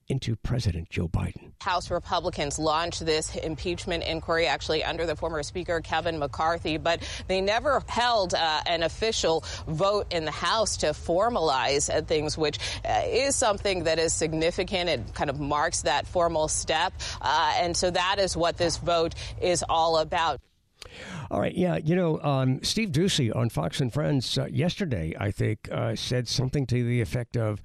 into 0.09 0.37
President 0.37 0.89
Joe 0.91 1.09
Biden. 1.09 1.53
House 1.61 1.91
Republicans 1.91 2.59
launched 2.59 3.05
this 3.05 3.35
impeachment 3.37 4.05
inquiry 4.05 4.47
actually 4.47 4.85
under 4.85 5.07
the 5.07 5.17
former 5.17 5.43
Speaker 5.43 5.81
Kevin 5.81 6.19
McCarthy, 6.19 6.77
but 6.77 7.03
they 7.27 7.41
never 7.41 7.83
held 7.89 8.35
uh, 8.35 8.61
an 8.67 8.83
official 8.83 9.45
vote 9.67 10.13
in 10.13 10.25
the 10.25 10.31
House 10.31 10.77
to 10.79 10.87
formalize 10.89 11.93
uh, 11.93 12.03
things, 12.03 12.39
which 12.39 12.59
uh, 12.85 13.03
is 13.07 13.35
something 13.35 13.85
that 13.85 13.99
is 13.99 14.13
significant. 14.13 14.89
It 14.89 15.15
kind 15.15 15.31
of 15.31 15.41
marks 15.41 15.83
that 15.83 16.07
formal 16.07 16.49
step. 16.49 16.93
Uh, 17.21 17.55
and 17.57 17.77
so 17.77 17.91
that 17.91 18.17
is 18.19 18.37
what 18.37 18.57
this 18.57 18.77
vote 18.77 19.15
is 19.41 19.65
all 19.69 19.99
about. 19.99 20.41
All 21.31 21.41
right, 21.41 21.55
yeah, 21.55 21.77
you 21.77 21.97
know, 21.97 22.21
um, 22.23 22.63
Steve 22.63 22.91
Doocy 22.91 23.35
on 23.35 23.51
Fox 23.51 23.81
and 23.81 23.93
Friends 23.93 24.39
uh, 24.39 24.47
yesterday, 24.47 25.15
I 25.19 25.31
think, 25.31 25.69
uh, 25.73 25.97
said 25.97 26.29
something 26.29 26.67
to 26.67 26.85
the 26.85 27.01
effect 27.01 27.37
of, 27.37 27.61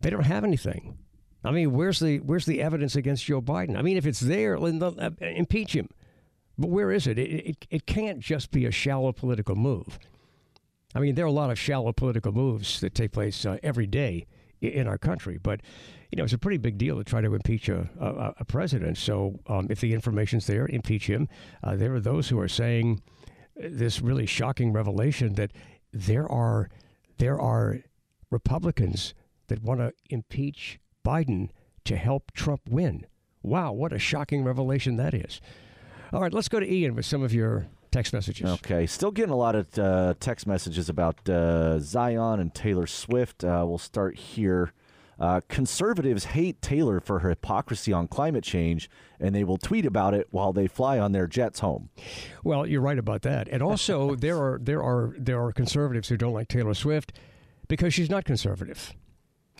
"They 0.00 0.10
don't 0.10 0.24
have 0.24 0.42
anything. 0.42 0.98
I 1.44 1.50
mean, 1.50 1.72
where's 1.72 1.98
the 1.98 2.18
where's 2.20 2.46
the 2.46 2.62
evidence 2.62 2.96
against 2.96 3.24
Joe 3.24 3.42
Biden? 3.42 3.76
I 3.76 3.82
mean, 3.82 3.96
if 3.96 4.06
it's 4.06 4.20
there, 4.20 4.56
uh, 4.56 5.10
impeach 5.20 5.74
him. 5.74 5.88
But 6.58 6.68
where 6.68 6.92
is 6.92 7.06
it? 7.06 7.18
It, 7.18 7.46
it? 7.46 7.66
it 7.70 7.86
can't 7.86 8.20
just 8.20 8.50
be 8.50 8.66
a 8.66 8.70
shallow 8.70 9.12
political 9.12 9.56
move. 9.56 9.98
I 10.94 11.00
mean, 11.00 11.14
there 11.14 11.24
are 11.24 11.28
a 11.28 11.32
lot 11.32 11.50
of 11.50 11.58
shallow 11.58 11.92
political 11.92 12.32
moves 12.32 12.80
that 12.80 12.94
take 12.94 13.12
place 13.12 13.46
uh, 13.46 13.56
every 13.62 13.86
day 13.86 14.26
in 14.60 14.86
our 14.86 14.98
country, 14.98 15.38
but 15.42 15.60
you 16.10 16.16
know, 16.18 16.24
it's 16.24 16.34
a 16.34 16.38
pretty 16.38 16.58
big 16.58 16.76
deal 16.76 16.98
to 16.98 17.04
try 17.04 17.22
to 17.22 17.34
impeach 17.34 17.70
a, 17.70 17.88
a, 17.98 18.34
a 18.40 18.44
president. 18.44 18.98
So, 18.98 19.40
um, 19.46 19.66
if 19.70 19.80
the 19.80 19.94
information's 19.94 20.46
there, 20.46 20.66
impeach 20.66 21.06
him. 21.06 21.28
Uh, 21.64 21.74
there 21.74 21.94
are 21.94 22.00
those 22.00 22.28
who 22.28 22.38
are 22.38 22.48
saying 22.48 23.02
this 23.56 24.02
really 24.02 24.26
shocking 24.26 24.72
revelation 24.72 25.34
that 25.34 25.52
there 25.92 26.30
are 26.30 26.68
there 27.18 27.40
are 27.40 27.78
Republicans 28.30 29.14
that 29.48 29.62
want 29.62 29.80
to 29.80 29.92
impeach 30.10 30.78
Biden 31.04 31.50
to 31.84 31.96
help 31.96 32.32
Trump 32.32 32.62
win. 32.68 33.06
Wow, 33.42 33.72
what 33.72 33.92
a 33.92 33.98
shocking 33.98 34.44
revelation 34.44 34.96
that 34.96 35.14
is. 35.14 35.40
All 36.12 36.20
right, 36.20 36.32
let's 36.32 36.48
go 36.48 36.60
to 36.60 36.70
Ian 36.70 36.94
with 36.94 37.06
some 37.06 37.22
of 37.22 37.32
your 37.32 37.66
text 37.90 38.12
messages. 38.12 38.50
Okay, 38.50 38.86
still 38.86 39.10
getting 39.10 39.32
a 39.32 39.36
lot 39.36 39.54
of 39.54 39.78
uh, 39.78 40.14
text 40.20 40.46
messages 40.46 40.88
about 40.88 41.28
uh, 41.28 41.78
Zion 41.78 42.40
and 42.40 42.54
Taylor 42.54 42.86
Swift. 42.86 43.44
Uh, 43.44 43.64
we'll 43.66 43.78
start 43.78 44.16
here. 44.18 44.72
Uh, 45.18 45.40
conservatives 45.48 46.24
hate 46.24 46.60
Taylor 46.62 46.98
for 46.98 47.20
her 47.20 47.28
hypocrisy 47.28 47.92
on 47.92 48.08
climate 48.08 48.42
change, 48.42 48.90
and 49.20 49.34
they 49.34 49.44
will 49.44 49.58
tweet 49.58 49.86
about 49.86 50.14
it 50.14 50.26
while 50.30 50.52
they 50.52 50.66
fly 50.66 50.98
on 50.98 51.12
their 51.12 51.26
jets 51.26 51.60
home. 51.60 51.90
Well, 52.42 52.66
you're 52.66 52.80
right 52.80 52.98
about 52.98 53.22
that. 53.22 53.46
And 53.48 53.62
also, 53.62 54.14
there 54.16 54.38
are 54.38 54.58
there 54.60 54.82
are 54.82 55.14
there 55.16 55.40
are 55.40 55.52
conservatives 55.52 56.08
who 56.08 56.16
don't 56.16 56.32
like 56.32 56.48
Taylor 56.48 56.74
Swift 56.74 57.12
because 57.68 57.94
she's 57.94 58.10
not 58.10 58.24
conservative. 58.24 58.94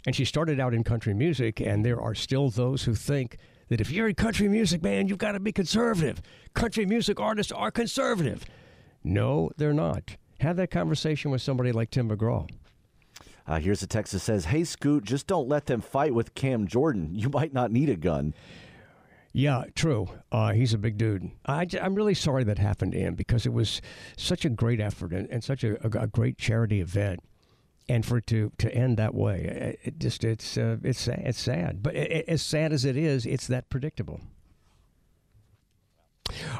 And 0.07 0.17
she 0.17 0.25
started 0.25 0.59
out 0.59 0.75
in 0.75 0.83
country 0.83 1.15
music, 1.15 1.61
and 1.61 1.85
there 1.85 2.01
are 2.01 2.15
still 2.15 2.51
those 2.51 2.85
who 2.85 2.95
think 2.95 3.37
that 3.69 3.81
if 3.81 3.91
you're 3.91 4.09
in 4.09 4.15
country 4.15 4.49
music, 4.49 4.83
man, 4.83 5.09
you've 5.09 5.19
got 5.19 5.33
to 5.33 5.41
be 5.41 5.53
conservative. 5.53 6.21
Country 6.55 6.85
music 6.85 7.21
artists 7.21 7.53
are 7.53 7.71
conservative. 7.71 8.45
No, 9.05 9.51
they're 9.57 9.73
not. 9.73 10.17
Have 10.41 10.57
that 10.57 10.71
conversation 10.71 11.31
with 11.31 11.41
somebody 11.41 11.73
like 11.73 11.91
Tim 11.91 12.11
McGraw. 12.11 12.51
Uh, 13.47 13.59
here's 13.59 13.83
a 13.83 13.87
text 13.87 14.13
that 14.13 14.21
says, 14.21 14.47
Hey, 14.47 14.65
Scoot, 14.65 15.05
just 15.05 15.27
don't 15.27 15.49
let 15.49 15.67
them 15.67 15.81
fight 15.81 16.15
with 16.15 16.35
Cam 16.35 16.67
Jordan. 16.67 17.11
You 17.15 17.29
might 17.29 17.53
not 17.53 17.73
need 17.73 17.89
a 17.89 17.97
gun. 17.97 18.35
Yeah, 19.33 19.65
true. 19.75 20.09
Uh, 20.31 20.53
he's 20.53 20.75
a 20.75 20.79
big 20.79 20.99
dude. 20.99 21.31
I, 21.47 21.67
am 21.81 21.95
really 21.95 22.15
sorry 22.15 22.45
that 22.45 22.59
happened 22.59 22.93
to 22.93 22.99
him 22.99 23.15
because 23.15 23.47
it 23.47 23.53
was 23.53 23.81
such 24.17 24.45
a 24.45 24.51
great 24.51 24.81
effort 24.81 25.13
and, 25.13 25.29
and 25.31 25.43
such 25.43 25.65
a, 25.65 25.83
a, 25.85 26.03
a 26.03 26.07
great 26.07 26.37
charity 26.37 26.81
event 26.81 27.21
and 27.89 28.05
for 28.07 28.19
it 28.19 28.27
to, 28.29 28.53
to 28.59 28.75
end 28.75 28.97
that 28.97 29.15
way, 29.15 29.77
it 29.83 29.99
just 29.99 30.25
it's 30.25 30.57
uh, 30.57 30.77
it's. 30.83 31.09
It's 31.09 31.41
sad, 31.41 31.83
but 31.83 31.95
it, 31.95 32.29
as 32.29 32.43
sad 32.43 32.73
as 32.73 32.85
it 32.85 32.97
is, 32.97 33.27
it's 33.27 33.47
that 33.49 33.69
predictable. 33.71 34.21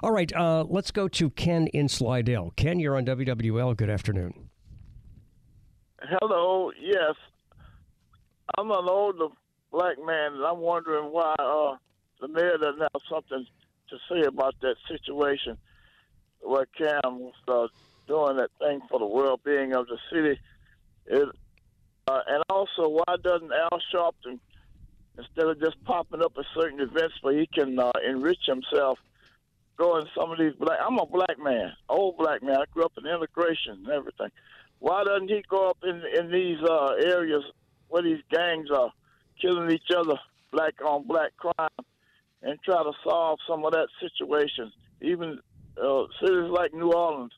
All 0.03 0.11
right, 0.11 0.33
uh, 0.35 0.65
let's 0.69 0.91
go 0.91 1.09
to 1.09 1.31
Ken 1.31 1.69
in 1.69 1.89
Slidell. 1.89 2.53
Ken, 2.57 2.81
you're 2.81 2.97
on 2.97 3.07
WWL. 3.07 3.77
Good 3.77 3.91
afternoon. 3.91 4.49
Hello. 6.01 6.73
Yes, 6.81 7.15
I'm 8.59 8.71
an 8.71 8.89
older 8.89 9.29
black 9.71 9.97
man, 10.05 10.35
and 10.35 10.45
I'm 10.45 10.59
wondering 10.59 11.13
why 11.13 11.35
uh, 11.39 11.77
the 12.21 12.29
mayor 12.29 12.59
doesn't 12.59 12.81
have 12.81 13.03
something 13.09 13.47
to 13.91 13.97
say 14.11 14.23
about 14.27 14.55
that 14.63 14.77
situation 14.89 15.57
where 16.41 16.67
Cam 16.77 17.21
was 17.21 17.35
uh, 17.49 17.69
doing 18.09 18.37
that 18.37 18.51
thing 18.59 18.81
for 18.91 18.99
the 18.99 19.07
well-being 19.07 19.75
of 19.75 19.87
the 19.87 19.99
city. 20.13 20.39
It, 21.07 21.29
uh, 22.09 22.21
and 22.27 22.43
also, 22.49 22.89
why 22.89 23.17
doesn't 23.23 23.53
Al 23.53 23.81
Sharpton, 23.95 24.39
instead 25.17 25.47
of 25.47 25.61
just 25.61 25.83
popping 25.85 26.23
up 26.23 26.33
at 26.37 26.45
certain 26.55 26.81
events 26.81 27.15
where 27.23 27.39
he 27.39 27.47
can 27.47 27.79
uh, 27.79 27.93
enrich 28.07 28.41
himself, 28.47 28.99
go 29.77 29.99
in 29.99 30.07
some 30.17 30.33
of 30.33 30.39
these 30.39 30.55
black? 30.59 30.79
I'm 30.85 30.99
a 30.99 31.07
black 31.07 31.39
man, 31.39 31.73
old 31.89 32.17
black 32.19 32.43
man. 32.43 32.57
I 32.57 32.65
grew 32.73 32.85
up 32.85 32.93
in 32.99 33.07
integration 33.07 33.85
and 33.85 33.89
everything. 33.89 34.31
Why 34.81 35.05
doesn't 35.05 35.29
he 35.29 35.45
go 35.49 35.71
up 35.71 35.79
in 35.85 36.03
in 36.19 36.33
these 36.33 36.59
uh, 36.69 36.95
areas 37.07 37.45
where 37.89 38.03
these 38.03 38.23
gangs 38.33 38.69
are 38.71 38.91
killing 39.41 39.71
each 39.71 39.91
other, 39.97 40.19
black 40.51 40.75
on 40.85 41.07
black 41.07 41.37
crime, 41.37 41.87
and 42.43 42.59
try 42.65 42.83
to 42.83 42.93
solve 43.05 43.39
some 43.49 43.65
of 43.65 43.73
that 43.73 43.87
situation? 44.01 44.73
Even 45.01 45.39
uh, 45.81 46.03
cities 46.21 46.51
like 46.51 46.75
New 46.75 46.93
Orleans, 46.93 47.33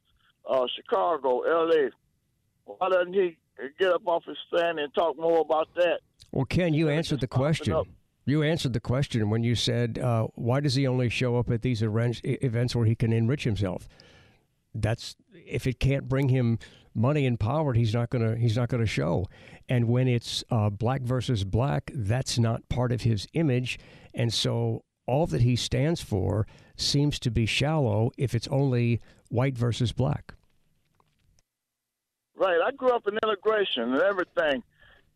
uh, 0.48 0.64
Chicago, 0.74 1.42
L.A. 1.42 1.90
Why 2.64 2.88
doesn't 2.88 3.12
he 3.12 3.36
get 3.78 3.92
up 3.92 4.02
off 4.06 4.24
his 4.24 4.36
stand 4.48 4.78
and 4.78 4.92
talk 4.94 5.16
more 5.18 5.40
about 5.40 5.68
that? 5.76 6.00
Well, 6.32 6.44
Ken, 6.44 6.74
you 6.74 6.88
answered 6.88 7.20
the 7.20 7.28
question. 7.28 7.82
You 8.26 8.42
answered 8.42 8.72
the 8.72 8.80
question 8.80 9.28
when 9.28 9.44
you 9.44 9.54
said, 9.54 9.98
uh, 9.98 10.28
"Why 10.34 10.60
does 10.60 10.74
he 10.74 10.86
only 10.86 11.10
show 11.10 11.36
up 11.36 11.50
at 11.50 11.62
these 11.62 11.82
events 11.82 12.74
where 12.74 12.86
he 12.86 12.94
can 12.94 13.12
enrich 13.12 13.44
himself?" 13.44 13.86
That's 14.74 15.14
if 15.46 15.66
it 15.66 15.78
can't 15.78 16.08
bring 16.08 16.30
him 16.30 16.58
money 16.94 17.26
and 17.26 17.38
power, 17.38 17.74
he's 17.74 17.92
not 17.92 18.10
gonna 18.10 18.36
he's 18.36 18.56
not 18.56 18.68
gonna 18.68 18.86
show. 18.86 19.26
And 19.68 19.88
when 19.88 20.08
it's 20.08 20.42
uh, 20.50 20.70
black 20.70 21.02
versus 21.02 21.44
black, 21.44 21.90
that's 21.94 22.38
not 22.38 22.68
part 22.68 22.92
of 22.92 23.02
his 23.02 23.26
image, 23.34 23.78
and 24.14 24.32
so 24.32 24.84
all 25.06 25.26
that 25.26 25.42
he 25.42 25.54
stands 25.54 26.00
for 26.00 26.46
seems 26.76 27.18
to 27.20 27.30
be 27.30 27.46
shallow 27.46 28.10
if 28.16 28.34
it's 28.34 28.48
only 28.48 29.00
white 29.28 29.56
versus 29.56 29.92
black. 29.92 30.34
Right. 32.44 32.60
I 32.60 32.72
grew 32.72 32.90
up 32.90 33.06
in 33.08 33.18
integration 33.22 33.94
and 33.94 34.02
everything, 34.02 34.62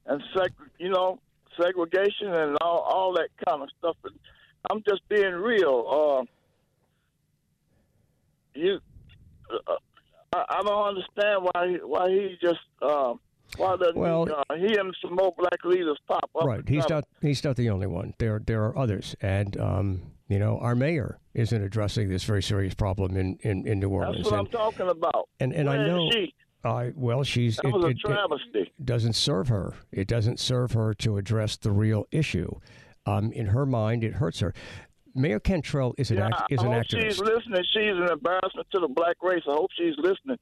and 0.07 0.23
seg- 0.35 0.51
you 0.79 0.89
know 0.89 1.19
segregation 1.61 2.33
and 2.33 2.57
all 2.61 2.79
all 2.79 3.13
that 3.15 3.29
kind 3.47 3.63
of 3.63 3.69
stuff. 3.79 3.97
And 4.05 4.15
I'm 4.71 4.83
just 4.89 5.07
being 5.09 5.35
real. 5.35 6.25
Uh, 6.25 6.25
you, 8.55 8.81
uh, 9.53 9.75
I, 10.33 10.45
I, 10.49 10.63
don't 10.63 10.89
understand 10.89 11.49
why 11.53 11.69
he, 11.69 11.75
why 11.77 12.11
he 12.11 12.39
just. 12.41 12.61
Uh, 12.81 13.15
why 13.57 13.77
doesn't 13.77 13.97
well, 13.97 14.27
he, 14.27 14.33
uh, 14.33 14.57
he 14.57 14.77
and 14.77 14.95
some 15.01 15.15
more 15.15 15.33
black 15.37 15.65
leaders 15.65 15.97
pop 16.07 16.31
up? 16.39 16.45
Right, 16.45 16.69
he's 16.69 16.87
not 16.89 17.05
he's 17.23 17.43
not 17.43 17.57
the 17.57 17.71
only 17.71 17.87
one. 17.87 18.13
There 18.19 18.43
there 18.45 18.63
are 18.65 18.77
others, 18.77 19.17
and 19.23 19.59
um, 19.59 20.03
you 20.29 20.39
know 20.39 20.59
our 20.59 20.75
mayor 20.75 21.19
isn't 21.33 21.63
addressing 21.63 22.11
this 22.11 22.25
very 22.25 22.43
serious 22.43 22.75
problem 22.75 23.17
in, 23.17 23.39
in, 23.41 23.67
in 23.67 23.81
New 23.81 23.89
Orleans. 23.89 24.19
That's 24.19 24.31
what 24.31 24.39
and, 24.39 24.49
I'm 24.49 24.53
talking 24.53 24.89
about. 24.91 25.31
And 25.41 25.55
and 25.55 25.67
Where 25.67 25.81
I 25.81 25.87
know. 25.87 26.11
She? 26.13 26.35
Uh, 26.65 26.87
well, 26.97 27.23
she's 27.23 27.57
that 27.57 27.73
was 27.73 27.85
it, 27.85 27.91
a 27.91 27.95
travesty. 27.95 28.49
It, 28.55 28.69
it, 28.79 28.85
doesn't 28.87 29.15
serve 29.15 29.49
her. 29.49 29.75
It 29.93 30.09
doesn't 30.09 30.41
serve 30.41 30.73
her 30.73 30.93
to 30.95 31.17
address 31.17 31.57
the 31.57 31.71
real 31.71 32.07
issue. 32.11 32.53
Um, 33.07 33.33
in 33.33 33.47
her 33.47 33.65
mind, 33.65 34.03
it 34.05 34.15
hurts 34.15 34.41
her. 34.41 34.53
Mayor 35.15 35.41
Cantrell 35.41 35.95
is 35.99 36.11
an 36.11 36.19
yeah, 36.19 36.27
act, 36.27 36.53
is 36.53 36.61
I 36.61 36.67
an 36.67 36.73
hope 36.73 36.83
activist. 36.83 37.03
She's 37.03 37.19
listening. 37.21 37.65
She's 37.73 37.97
an 37.97 38.11
embarrassment 38.11 38.67
to 38.73 38.81
the 38.81 38.89
black 38.89 39.17
race. 39.23 39.43
I 39.49 39.53
hope 39.53 39.71
she's 39.77 39.95
listening. 39.99 40.39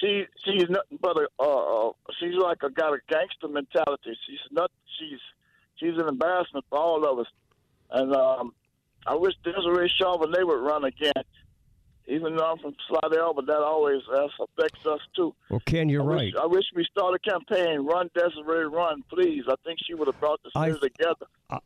She 0.00 0.24
she's 0.44 0.68
nothing 0.68 0.98
but 1.00 1.16
a 1.16 1.28
uh, 1.38 1.88
uh, 1.88 1.92
she's 2.18 2.34
like 2.34 2.58
a 2.62 2.70
got 2.70 2.92
a 2.92 2.98
gangster 3.08 3.48
mentality. 3.48 4.16
She's 4.26 4.40
not 4.50 4.70
she's 4.98 5.20
she's 5.76 5.98
an 5.98 6.08
embarrassment 6.08 6.64
for 6.68 6.78
all 6.78 7.04
of 7.04 7.18
us. 7.20 7.26
And 7.90 8.14
um, 8.14 8.54
I 9.06 9.14
wish 9.14 9.34
Desiree 9.44 9.92
Charbonnet 10.00 10.46
would 10.46 10.60
run 10.60 10.84
again 10.84 11.12
even 12.06 12.36
though 12.36 12.44
I'm 12.44 12.58
from 12.58 12.74
Slidell, 12.88 13.34
but 13.34 13.46
that 13.46 13.58
always 13.58 14.02
uh, 14.12 14.26
affects 14.42 14.86
us 14.86 15.00
too. 15.16 15.34
Well, 15.50 15.62
Ken, 15.64 15.88
you're 15.88 16.02
I 16.02 16.06
right. 16.06 16.32
Wish, 16.34 16.42
I 16.42 16.46
wish 16.46 16.64
we 16.74 16.86
started 16.90 17.20
a 17.24 17.30
campaign. 17.30 17.80
Run, 17.86 18.10
Desiree, 18.14 18.66
run, 18.66 19.02
please. 19.10 19.44
I 19.48 19.54
think 19.64 19.78
she 19.86 19.94
would 19.94 20.08
have 20.08 20.18
brought 20.20 20.40
the 20.42 20.50
city 20.50 20.78
I, 20.82 20.88
together, 20.88 21.26
uh, 21.50 21.58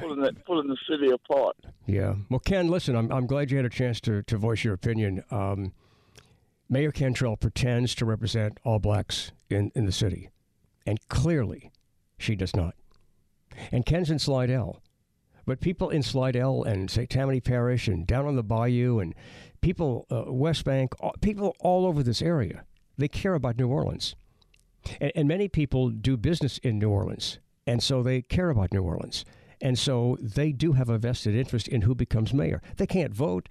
pulling, 0.00 0.20
the, 0.20 0.32
pulling 0.46 0.68
the 0.68 0.76
city 0.88 1.10
apart. 1.10 1.56
Yeah. 1.86 2.14
Well, 2.30 2.40
Ken, 2.40 2.68
listen, 2.68 2.96
I'm, 2.96 3.10
I'm 3.12 3.26
glad 3.26 3.50
you 3.50 3.56
had 3.56 3.66
a 3.66 3.70
chance 3.70 4.00
to, 4.02 4.22
to 4.22 4.36
voice 4.36 4.64
your 4.64 4.74
opinion. 4.74 5.24
Um, 5.30 5.72
Mayor 6.68 6.92
Cantrell 6.92 7.36
pretends 7.36 7.94
to 7.96 8.04
represent 8.04 8.58
all 8.64 8.78
blacks 8.78 9.32
in, 9.50 9.72
in 9.74 9.84
the 9.84 9.92
city, 9.92 10.30
and 10.86 10.98
clearly 11.08 11.70
she 12.18 12.34
does 12.34 12.56
not. 12.56 12.74
And 13.70 13.84
Ken's 13.84 14.10
in 14.10 14.18
Slidell. 14.18 14.81
But 15.44 15.60
people 15.60 15.90
in 15.90 16.02
Slidell 16.02 16.62
and 16.62 16.90
St. 16.90 17.10
Tammany 17.10 17.40
Parish 17.40 17.88
and 17.88 18.06
down 18.06 18.26
on 18.26 18.36
the 18.36 18.44
bayou 18.44 19.00
and 19.00 19.14
people, 19.60 20.06
uh, 20.10 20.32
West 20.32 20.64
Bank, 20.64 20.94
people 21.20 21.56
all 21.60 21.86
over 21.86 22.02
this 22.02 22.22
area, 22.22 22.64
they 22.96 23.08
care 23.08 23.34
about 23.34 23.58
New 23.58 23.68
Orleans. 23.68 24.14
And, 25.00 25.12
and 25.14 25.28
many 25.28 25.48
people 25.48 25.90
do 25.90 26.16
business 26.16 26.58
in 26.58 26.78
New 26.78 26.90
Orleans. 26.90 27.38
And 27.66 27.82
so 27.82 28.02
they 28.02 28.22
care 28.22 28.50
about 28.50 28.72
New 28.72 28.82
Orleans. 28.82 29.24
And 29.60 29.78
so 29.78 30.18
they 30.20 30.52
do 30.52 30.72
have 30.72 30.88
a 30.88 30.98
vested 30.98 31.34
interest 31.36 31.68
in 31.68 31.82
who 31.82 31.94
becomes 31.94 32.34
mayor. 32.34 32.60
They 32.76 32.86
can't 32.86 33.14
vote, 33.14 33.48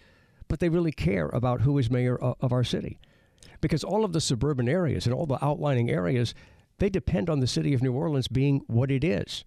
but 0.47 0.59
they 0.59 0.69
really 0.69 0.91
care 0.91 1.29
about 1.29 1.61
who 1.61 1.77
is 1.77 1.89
mayor 1.89 2.17
of, 2.17 2.35
of 2.41 2.51
our 2.51 2.65
city. 2.65 2.99
Because 3.61 3.83
all 3.83 4.03
of 4.03 4.11
the 4.11 4.19
suburban 4.21 4.67
areas 4.67 5.05
and 5.05 5.15
all 5.15 5.25
the 5.25 5.43
outlining 5.43 5.89
areas, 5.89 6.33
they 6.79 6.89
depend 6.89 7.29
on 7.29 7.39
the 7.39 7.47
city 7.47 7.73
of 7.73 7.81
New 7.81 7.93
Orleans 7.93 8.27
being 8.27 8.61
what 8.67 8.91
it 8.91 9.03
is. 9.03 9.45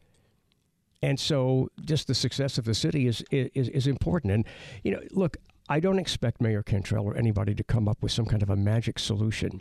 And 1.05 1.21
so 1.21 1.69
just 1.85 2.07
the 2.07 2.15
success 2.15 2.57
of 2.57 2.65
the 2.65 2.73
city 2.73 3.07
is, 3.07 3.23
is, 3.31 3.69
is 3.69 3.87
important. 3.87 4.33
And, 4.33 4.47
you 4.83 4.91
know, 4.91 5.01
look, 5.11 5.37
I 5.69 5.79
don't 5.79 5.99
expect 5.99 6.41
Mayor 6.41 6.63
Cantrell 6.63 7.05
or 7.05 7.15
anybody 7.15 7.55
to 7.57 7.63
come 7.63 7.89
up 7.89 8.03
with 8.03 8.11
some 8.11 8.25
kind 8.25 8.43
of 8.43 8.49
a 8.49 8.57
magic 8.57 8.99
solution 8.99 9.61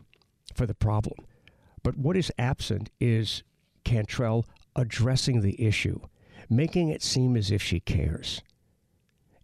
for 0.56 0.66
the 0.66 0.74
problem. 0.74 1.16
But 1.84 1.98
what 1.98 2.16
is 2.16 2.32
absent 2.38 2.92
is 3.02 3.44
Cantrell 3.84 4.46
addressing 4.78 5.42
the 5.42 5.62
issue, 5.62 6.00
making 6.50 6.88
it 6.88 7.04
seem 7.04 7.36
as 7.36 7.52
if 7.52 7.62
she 7.62 7.82
cares. 7.82 8.42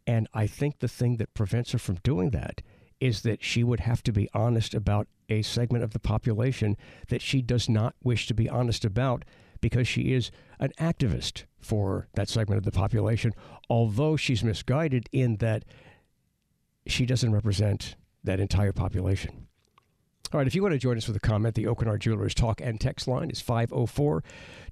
And 0.08 0.30
I 0.34 0.48
think 0.48 0.80
the 0.80 0.88
thing 0.88 1.18
that 1.18 1.34
prevents 1.34 1.74
her 1.74 1.80
from 1.80 2.00
doing 2.02 2.30
that 2.30 2.62
is 3.02 3.24
that 3.24 3.44
she 3.44 3.62
would 3.62 3.82
have 3.82 4.04
to 4.04 4.14
be 4.14 4.30
honest 4.34 4.74
about 4.74 5.10
a 5.28 5.42
segment 5.42 5.84
of 5.84 5.92
the 5.92 6.00
population 6.00 6.78
that 7.10 7.22
she 7.22 7.42
does 7.42 7.68
not 7.68 7.94
wish 8.02 8.26
to 8.28 8.34
be 8.34 8.48
honest 8.48 8.86
about 8.86 9.26
because 9.60 9.86
she 9.86 10.14
is 10.14 10.32
an 10.62 10.72
activist 10.80 11.44
for 11.62 12.08
that 12.14 12.30
segment 12.30 12.58
of 12.58 12.66
the 12.66 12.72
population, 12.72 13.34
although 13.70 14.16
she's 14.16 14.44
misguided 14.44 15.10
in 15.12 15.38
that 15.38 15.66
she 16.88 17.06
doesn't 17.06 17.32
represent 17.32 17.96
that 18.24 18.40
entire 18.40 18.74
population. 18.74 19.48
All 20.32 20.38
right, 20.38 20.46
if 20.46 20.54
you 20.54 20.62
want 20.62 20.74
to 20.74 20.80
join 20.80 20.96
us 20.96 21.08
with 21.08 21.18
a 21.18 21.20
comment, 21.20 21.56
the 21.56 21.64
Aucoin 21.64 21.86
Hart 21.86 22.02
Jewelers 22.02 22.36
talk 22.36 22.62
and 22.62 22.80
text 22.80 23.08
line 23.08 23.32
is 23.32 23.42
504 23.42 24.24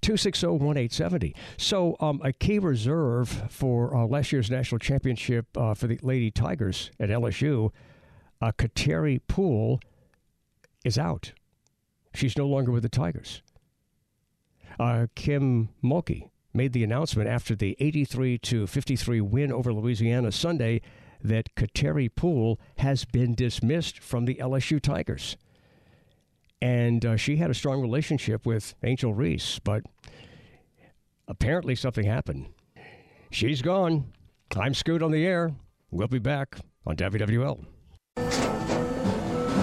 260 0.02 0.46
1870. 0.46 1.36
So, 1.58 1.96
um, 2.00 2.22
a 2.24 2.32
key 2.32 2.60
reserve 2.60 3.46
for 3.50 3.96
uh, 3.96 4.06
last 4.06 4.32
year's 4.32 4.52
national 4.52 4.78
championship 4.78 5.48
uh, 5.58 5.74
for 5.74 5.88
the 5.88 6.00
Lady 6.04 6.30
Tigers 6.30 6.92
at 7.00 7.10
LSU, 7.10 7.72
uh, 8.40 8.52
Kateri 8.52 9.20
Poole, 9.28 9.80
is 10.86 11.00
out. 11.00 11.34
She's 12.14 12.38
no 12.38 12.46
longer 12.46 12.72
with 12.72 12.84
the 12.84 12.90
Tigers. 12.90 13.42
Uh, 14.80 15.08
Kim 15.16 15.70
Mulkey 15.84 16.30
made 16.58 16.74
the 16.74 16.84
announcement 16.84 17.30
after 17.30 17.56
the 17.56 17.78
83 17.80 18.40
to 18.40 18.68
53 18.68 19.22
win 19.22 19.54
over 19.54 19.72
Louisiana 19.72 20.32
Sunday 20.32 20.82
that 21.24 21.56
Kateri 21.56 22.10
Poole 22.14 22.60
has 22.80 23.06
been 23.06 23.34
dismissed 23.36 24.00
from 24.00 24.26
the 24.26 24.36
LSU 24.36 24.82
Tigers. 24.82 25.38
And 26.62 27.06
uh, 27.06 27.16
she 27.16 27.38
had 27.38 27.52
a 27.52 27.54
strong 27.54 27.80
relationship 27.82 28.46
with 28.46 28.74
Angel 28.84 29.14
Reese, 29.14 29.60
but 29.60 29.84
apparently 31.28 31.76
something 31.76 32.06
happened. 32.06 32.48
She's 33.30 33.62
gone. 33.62 34.12
I'm 34.56 34.74
Scoot 34.74 35.04
on 35.04 35.12
the 35.12 35.26
air. 35.26 35.54
We'll 35.92 36.08
be 36.08 36.20
back 36.20 36.58
on 36.86 36.96
WWL. 36.96 37.64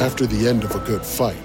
After 0.01 0.27
the 0.27 0.49
end 0.49 0.65
of 0.65 0.75
a 0.75 0.81
good 0.81 1.05
fight, 1.05 1.37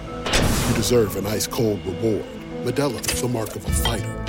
you 0.69 0.75
deserve 0.75 1.15
an 1.15 1.25
ice 1.25 1.47
cold 1.47 1.83
reward. 1.85 2.25
Modelo 2.63 2.99
is 3.11 3.21
the 3.21 3.27
mark 3.27 3.55
of 3.55 3.65
a 3.65 3.71
fighter. 3.71 4.28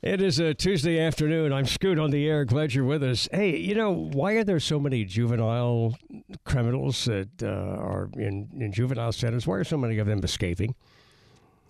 It 0.00 0.22
is 0.22 0.38
a 0.38 0.54
Tuesday 0.54 1.00
afternoon. 1.00 1.52
I'm 1.52 1.66
Scoot 1.66 1.98
on 1.98 2.12
the 2.12 2.24
air. 2.28 2.44
Glad 2.44 2.72
you're 2.72 2.84
with 2.84 3.02
us. 3.02 3.28
Hey, 3.32 3.56
you 3.56 3.74
know, 3.74 3.90
why 3.92 4.34
are 4.34 4.44
there 4.44 4.60
so 4.60 4.78
many 4.78 5.04
juvenile 5.04 5.98
criminals 6.44 7.04
that 7.06 7.42
uh, 7.42 7.48
are 7.48 8.08
in, 8.14 8.48
in 8.60 8.70
juvenile 8.70 9.10
centers? 9.10 9.44
Why 9.44 9.56
are 9.56 9.64
so 9.64 9.76
many 9.76 9.98
of 9.98 10.06
them 10.06 10.20
escaping? 10.22 10.76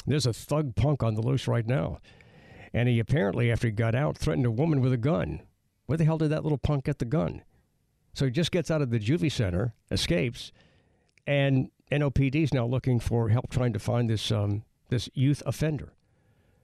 There's 0.06 0.26
a 0.26 0.34
thug 0.34 0.76
punk 0.76 1.02
on 1.02 1.14
the 1.14 1.22
loose 1.22 1.48
right 1.48 1.66
now. 1.66 2.00
And 2.74 2.86
he 2.86 2.98
apparently, 2.98 3.50
after 3.50 3.68
he 3.68 3.72
got 3.72 3.94
out, 3.94 4.18
threatened 4.18 4.44
a 4.44 4.50
woman 4.50 4.82
with 4.82 4.92
a 4.92 4.98
gun. 4.98 5.40
Where 5.86 5.96
the 5.96 6.04
hell 6.04 6.18
did 6.18 6.28
that 6.28 6.42
little 6.42 6.58
punk 6.58 6.84
get 6.84 6.98
the 6.98 7.06
gun? 7.06 7.40
So 8.12 8.26
he 8.26 8.30
just 8.30 8.52
gets 8.52 8.70
out 8.70 8.82
of 8.82 8.90
the 8.90 8.98
juvie 8.98 9.32
center, 9.32 9.72
escapes, 9.90 10.52
and 11.26 11.70
NOPD 11.90 12.42
is 12.42 12.52
now 12.52 12.66
looking 12.66 13.00
for 13.00 13.30
help 13.30 13.48
trying 13.48 13.72
to 13.72 13.78
find 13.78 14.10
this 14.10 14.30
um, 14.30 14.64
this 14.90 15.08
youth 15.14 15.42
offender. 15.46 15.94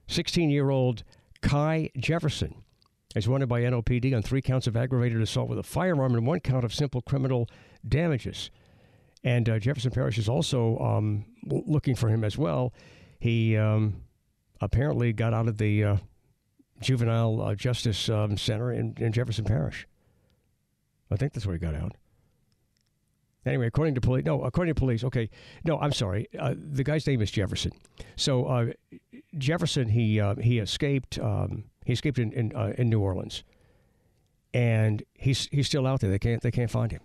16 0.07 0.51
year 0.51 0.69
old 0.69 1.03
Kai 1.45 1.91
Jefferson 1.95 2.63
is 3.15 3.27
wanted 3.27 3.47
by 3.47 3.61
NOPD 3.61 4.15
on 4.15 4.23
three 4.23 4.41
counts 4.41 4.65
of 4.65 4.75
aggravated 4.75 5.21
assault 5.21 5.47
with 5.47 5.59
a 5.59 5.63
firearm 5.63 6.15
and 6.15 6.25
one 6.25 6.39
count 6.39 6.65
of 6.65 6.73
simple 6.73 7.01
criminal 7.01 7.47
damages. 7.87 8.49
And 9.23 9.47
uh, 9.47 9.59
Jefferson 9.59 9.91
Parish 9.91 10.17
is 10.17 10.27
also 10.27 10.77
um, 10.79 11.25
looking 11.45 11.95
for 11.95 12.09
him 12.09 12.23
as 12.23 12.35
well. 12.35 12.73
He 13.19 13.55
um, 13.55 14.01
apparently 14.59 15.13
got 15.13 15.35
out 15.35 15.47
of 15.47 15.59
the 15.59 15.83
uh, 15.83 15.97
juvenile 16.81 17.39
uh, 17.41 17.55
justice 17.55 18.09
um, 18.09 18.37
center 18.37 18.71
in, 18.71 18.95
in 18.97 19.11
Jefferson 19.11 19.45
Parish. 19.45 19.87
I 21.11 21.15
think 21.15 21.33
that's 21.33 21.45
where 21.45 21.55
he 21.55 21.59
got 21.59 21.75
out. 21.75 21.95
Anyway, 23.45 23.67
according 23.67 23.93
to 23.93 24.01
police, 24.01 24.25
no, 24.25 24.41
according 24.41 24.73
to 24.73 24.79
police, 24.79 25.03
okay, 25.03 25.29
no, 25.63 25.79
I'm 25.79 25.91
sorry. 25.91 26.27
Uh, 26.37 26.55
the 26.57 26.83
guy's 26.83 27.05
name 27.05 27.21
is 27.21 27.29
Jefferson. 27.29 27.71
So 28.15 28.45
uh, 28.45 28.65
Jefferson, 29.37 29.89
he 29.89 30.19
uh, 30.19 30.35
he 30.35 30.57
escaped. 30.59 31.19
Um, 31.19 31.65
he 31.85 31.93
escaped 31.93 32.17
in 32.17 32.31
in, 32.33 32.55
uh, 32.55 32.73
in, 32.77 32.89
New 32.89 32.99
Orleans, 32.99 33.43
and 34.53 35.03
he's 35.13 35.47
he's 35.51 35.67
still 35.67 35.85
out 35.85 35.99
there. 35.99 36.09
They 36.09 36.17
can't 36.17 36.41
they 36.41 36.49
can't 36.49 36.71
find 36.71 36.91
him. 36.91 37.01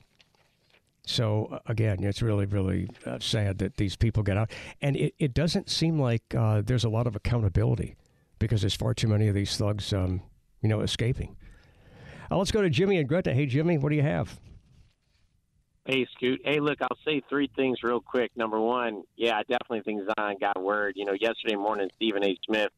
So 1.04 1.48
uh, 1.52 1.58
again, 1.66 2.02
it's 2.02 2.22
really 2.22 2.46
really 2.46 2.88
uh, 3.04 3.18
sad 3.20 3.58
that 3.58 3.76
these 3.76 3.94
people 3.96 4.22
get 4.22 4.38
out, 4.38 4.50
and 4.80 4.96
it, 4.96 5.14
it 5.18 5.34
doesn't 5.34 5.68
seem 5.68 6.00
like 6.00 6.22
there's 6.30 6.84
a 6.84 6.90
lot 6.90 7.06
of 7.06 7.14
accountability 7.14 7.96
because 8.38 8.62
there's 8.62 8.74
far 8.74 8.94
too 8.94 9.08
many 9.08 9.28
of 9.28 9.34
these 9.34 9.54
thugs, 9.58 9.92
um, 9.92 10.22
you 10.62 10.68
know, 10.70 10.80
escaping. 10.80 11.36
let's 12.30 12.50
go 12.50 12.62
to 12.62 12.70
Jimmy 12.70 12.96
and 12.96 13.06
Greta. 13.06 13.34
Hey, 13.34 13.44
Jimmy, 13.44 13.76
what 13.76 13.90
do 13.90 13.96
you 13.96 14.02
have? 14.02 14.40
Hey, 15.86 16.06
Scoot. 16.14 16.40
Hey, 16.44 16.60
look, 16.60 16.78
I'll 16.82 16.98
say 17.04 17.22
three 17.28 17.50
things 17.56 17.78
real 17.82 18.00
quick. 18.00 18.30
Number 18.36 18.60
one, 18.60 19.02
yeah, 19.16 19.36
I 19.36 19.42
definitely 19.42 19.80
think 19.80 20.02
Zion 20.18 20.36
got 20.40 20.62
word. 20.62 20.94
You 20.96 21.06
know, 21.06 21.14
yesterday 21.18 21.56
morning, 21.56 21.88
Stephen 21.96 22.24
A. 22.24 22.36
Smith 22.46 22.70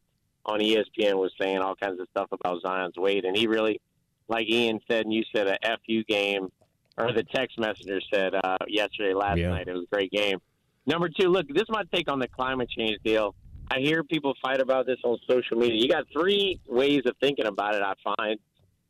on 0.45 0.59
ESPN 0.59 1.15
was 1.15 1.31
saying 1.39 1.59
all 1.59 1.75
kinds 1.75 1.99
of 1.99 2.07
stuff 2.11 2.29
about 2.31 2.61
Zion's 2.61 2.95
weight, 2.95 3.25
and 3.25 3.37
he 3.37 3.47
really, 3.47 3.81
like 4.27 4.49
Ian 4.49 4.79
said, 4.89 5.05
and 5.05 5.13
you 5.13 5.23
said, 5.35 5.47
a 5.47 5.57
FU 5.85 6.03
game, 6.05 6.49
or 6.97 7.11
the 7.11 7.23
text 7.23 7.59
messenger 7.59 7.99
said 8.13 8.33
uh, 8.35 8.57
yesterday, 8.67 9.13
last 9.13 9.37
yeah. 9.37 9.49
night. 9.49 9.67
It 9.67 9.73
was 9.73 9.83
a 9.83 9.95
great 9.95 10.11
game. 10.11 10.39
Number 10.85 11.09
two, 11.09 11.29
look, 11.29 11.47
this 11.47 11.63
is 11.63 11.69
my 11.69 11.83
take 11.93 12.11
on 12.11 12.19
the 12.19 12.27
climate 12.27 12.69
change 12.69 12.99
deal. 13.03 13.35
I 13.71 13.79
hear 13.79 14.03
people 14.03 14.33
fight 14.41 14.59
about 14.59 14.85
this 14.85 14.99
on 15.03 15.17
social 15.29 15.57
media. 15.57 15.81
You 15.81 15.87
got 15.87 16.05
three 16.11 16.59
ways 16.67 17.01
of 17.05 17.15
thinking 17.21 17.45
about 17.45 17.75
it, 17.75 17.81
I 17.81 17.93
find. 18.17 18.39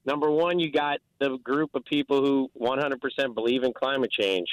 Number 0.06 0.30
one, 0.30 0.60
you 0.60 0.72
got 0.72 1.00
the 1.20 1.38
group 1.38 1.72
of 1.76 1.86
people 1.86 2.22
who 2.22 2.52
100% 2.60 3.34
believe 3.34 3.64
in 3.64 3.74
climate 3.74 4.12
change, 4.12 4.48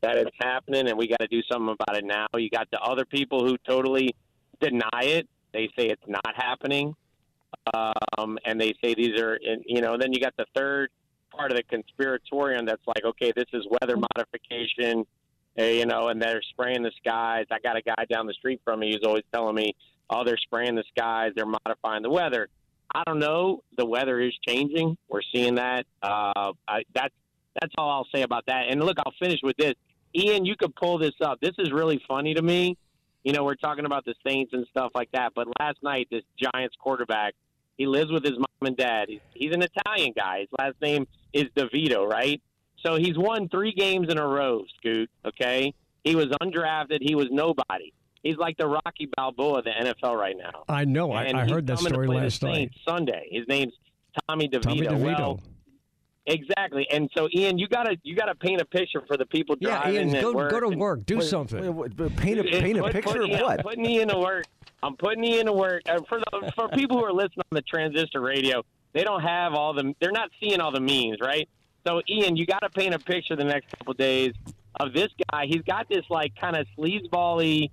that 0.00 0.16
it's 0.16 0.36
happening 0.40 0.88
and 0.88 0.96
we 0.96 1.08
got 1.08 1.20
to 1.20 1.26
do 1.26 1.42
something 1.50 1.74
about 1.78 1.96
it 1.96 2.04
now. 2.04 2.26
You 2.36 2.48
got 2.48 2.70
the 2.70 2.80
other 2.80 3.04
people 3.04 3.44
who 3.44 3.56
totally 3.66 4.14
deny 4.60 5.02
it. 5.02 5.28
They 5.52 5.68
say 5.78 5.86
it's 5.86 6.06
not 6.06 6.34
happening. 6.36 6.94
Um, 7.74 8.38
and 8.44 8.60
they 8.60 8.74
say 8.82 8.94
these 8.94 9.20
are, 9.20 9.38
you 9.66 9.80
know, 9.80 9.94
and 9.94 10.02
then 10.02 10.12
you 10.12 10.20
got 10.20 10.34
the 10.36 10.46
third 10.54 10.90
part 11.30 11.50
of 11.50 11.56
the 11.56 11.64
conspiratorium 11.64 12.66
that's 12.66 12.86
like, 12.86 13.04
okay, 13.04 13.32
this 13.34 13.46
is 13.52 13.66
weather 13.80 13.96
modification, 13.96 15.04
eh, 15.56 15.72
you 15.72 15.86
know, 15.86 16.08
and 16.08 16.20
they're 16.20 16.42
spraying 16.42 16.82
the 16.82 16.92
skies. 16.98 17.46
I 17.50 17.58
got 17.58 17.76
a 17.76 17.82
guy 17.82 18.04
down 18.10 18.26
the 18.26 18.34
street 18.34 18.60
from 18.64 18.80
me 18.80 18.92
who's 18.92 19.04
always 19.04 19.24
telling 19.32 19.54
me, 19.54 19.74
oh, 20.10 20.24
they're 20.24 20.38
spraying 20.38 20.74
the 20.74 20.84
skies, 20.96 21.32
they're 21.34 21.46
modifying 21.46 22.02
the 22.02 22.10
weather. 22.10 22.48
I 22.94 23.02
don't 23.06 23.18
know. 23.18 23.62
The 23.76 23.86
weather 23.86 24.20
is 24.20 24.32
changing. 24.46 24.96
We're 25.08 25.22
seeing 25.32 25.56
that. 25.56 25.86
Uh, 26.02 26.52
I, 26.66 26.82
that's 26.94 27.14
that's 27.60 27.74
all 27.76 27.90
I'll 27.90 28.06
say 28.14 28.22
about 28.22 28.46
that. 28.46 28.66
And 28.68 28.82
look, 28.82 28.98
I'll 29.04 29.14
finish 29.18 29.40
with 29.42 29.56
this. 29.56 29.74
Ian, 30.14 30.44
you 30.44 30.56
could 30.56 30.74
pull 30.74 30.98
this 30.98 31.14
up. 31.20 31.40
This 31.40 31.54
is 31.58 31.72
really 31.72 32.00
funny 32.08 32.34
to 32.34 32.42
me. 32.42 32.76
You 33.24 33.32
know, 33.32 33.44
we're 33.44 33.56
talking 33.56 33.84
about 33.84 34.04
the 34.04 34.14
Saints 34.26 34.52
and 34.54 34.66
stuff 34.70 34.92
like 34.94 35.10
that. 35.12 35.32
But 35.34 35.48
last 35.60 35.78
night, 35.82 36.08
this 36.10 36.22
Giants 36.38 36.76
quarterback, 36.78 37.34
he 37.76 37.86
lives 37.86 38.10
with 38.10 38.24
his 38.24 38.38
mom 38.38 38.46
and 38.62 38.76
dad. 38.76 39.08
He's, 39.08 39.20
he's 39.34 39.52
an 39.52 39.62
Italian 39.62 40.12
guy. 40.16 40.40
His 40.40 40.48
last 40.58 40.76
name 40.80 41.06
is 41.32 41.44
DeVito, 41.56 42.06
right? 42.08 42.40
So 42.84 42.96
he's 42.96 43.18
won 43.18 43.48
three 43.48 43.72
games 43.72 44.08
in 44.10 44.18
a 44.18 44.26
row, 44.26 44.64
Scoot. 44.78 45.10
Okay, 45.26 45.74
he 46.04 46.14
was 46.14 46.26
undrafted. 46.42 46.98
He 47.00 47.14
was 47.14 47.26
nobody. 47.30 47.92
He's 48.22 48.36
like 48.36 48.56
the 48.56 48.66
Rocky 48.66 49.08
Balboa 49.16 49.60
of 49.60 49.64
the 49.64 49.70
NFL 49.70 50.18
right 50.18 50.36
now. 50.36 50.64
I 50.68 50.84
know. 50.84 51.12
I, 51.12 51.26
I 51.26 51.48
heard 51.48 51.66
that 51.68 51.78
story 51.78 52.08
last 52.08 52.42
night. 52.42 52.70
Sunday. 52.86 53.28
His 53.30 53.46
name's 53.48 53.72
Tommy 54.28 54.48
DeVito. 54.48 54.62
Tommy 54.62 54.80
DeVito. 54.82 55.18
Well, 55.18 55.40
exactly. 56.26 56.86
And 56.90 57.08
so, 57.16 57.28
Ian, 57.34 57.58
you 57.58 57.68
gotta 57.68 57.96
you 58.02 58.16
gotta 58.16 58.34
paint 58.34 58.60
a 58.60 58.64
picture 58.64 59.02
for 59.06 59.16
the 59.16 59.26
people 59.26 59.56
driving. 59.60 59.94
Yeah, 59.94 60.16
Ian, 60.16 60.20
go 60.20 60.48
go 60.48 60.60
to 60.60 60.76
work. 60.76 61.06
Do 61.06 61.18
wait, 61.18 61.28
something. 61.28 61.60
Wait, 61.60 61.96
wait, 61.96 62.16
paint 62.16 62.40
a 62.40 62.44
paint 62.44 62.78
a 62.78 62.90
picture 62.90 63.20
put, 63.20 63.30
of 63.30 63.40
what? 63.40 63.58
I'm 63.58 63.64
putting 63.64 63.86
Ian 63.86 64.08
to 64.08 64.18
work. 64.18 64.46
I'm 64.82 64.96
putting 64.96 65.24
Ian 65.24 65.46
to 65.46 65.52
work. 65.52 65.82
Uh, 65.88 66.00
for 66.08 66.18
the, 66.18 66.52
for 66.54 66.68
people 66.68 66.98
who 66.98 67.04
are 67.04 67.12
listening 67.12 67.44
on 67.50 67.56
the 67.56 67.62
transistor 67.62 68.20
radio, 68.20 68.62
they 68.92 69.04
don't 69.04 69.22
have 69.22 69.54
all 69.54 69.72
the. 69.72 69.94
They're 70.00 70.12
not 70.12 70.30
seeing 70.40 70.60
all 70.60 70.72
the 70.72 70.80
memes, 70.80 71.18
right? 71.20 71.48
So, 71.86 72.02
Ian, 72.08 72.36
you 72.36 72.46
got 72.46 72.60
to 72.60 72.70
paint 72.70 72.94
a 72.94 72.98
picture 72.98 73.34
the 73.36 73.44
next 73.44 73.70
couple 73.70 73.92
of 73.92 73.98
days 73.98 74.32
of 74.80 74.92
this 74.92 75.08
guy. 75.30 75.46
He's 75.46 75.62
got 75.62 75.88
this 75.88 76.04
like 76.10 76.34
kind 76.36 76.56
of 76.56 76.66
sleazebally 76.78 77.70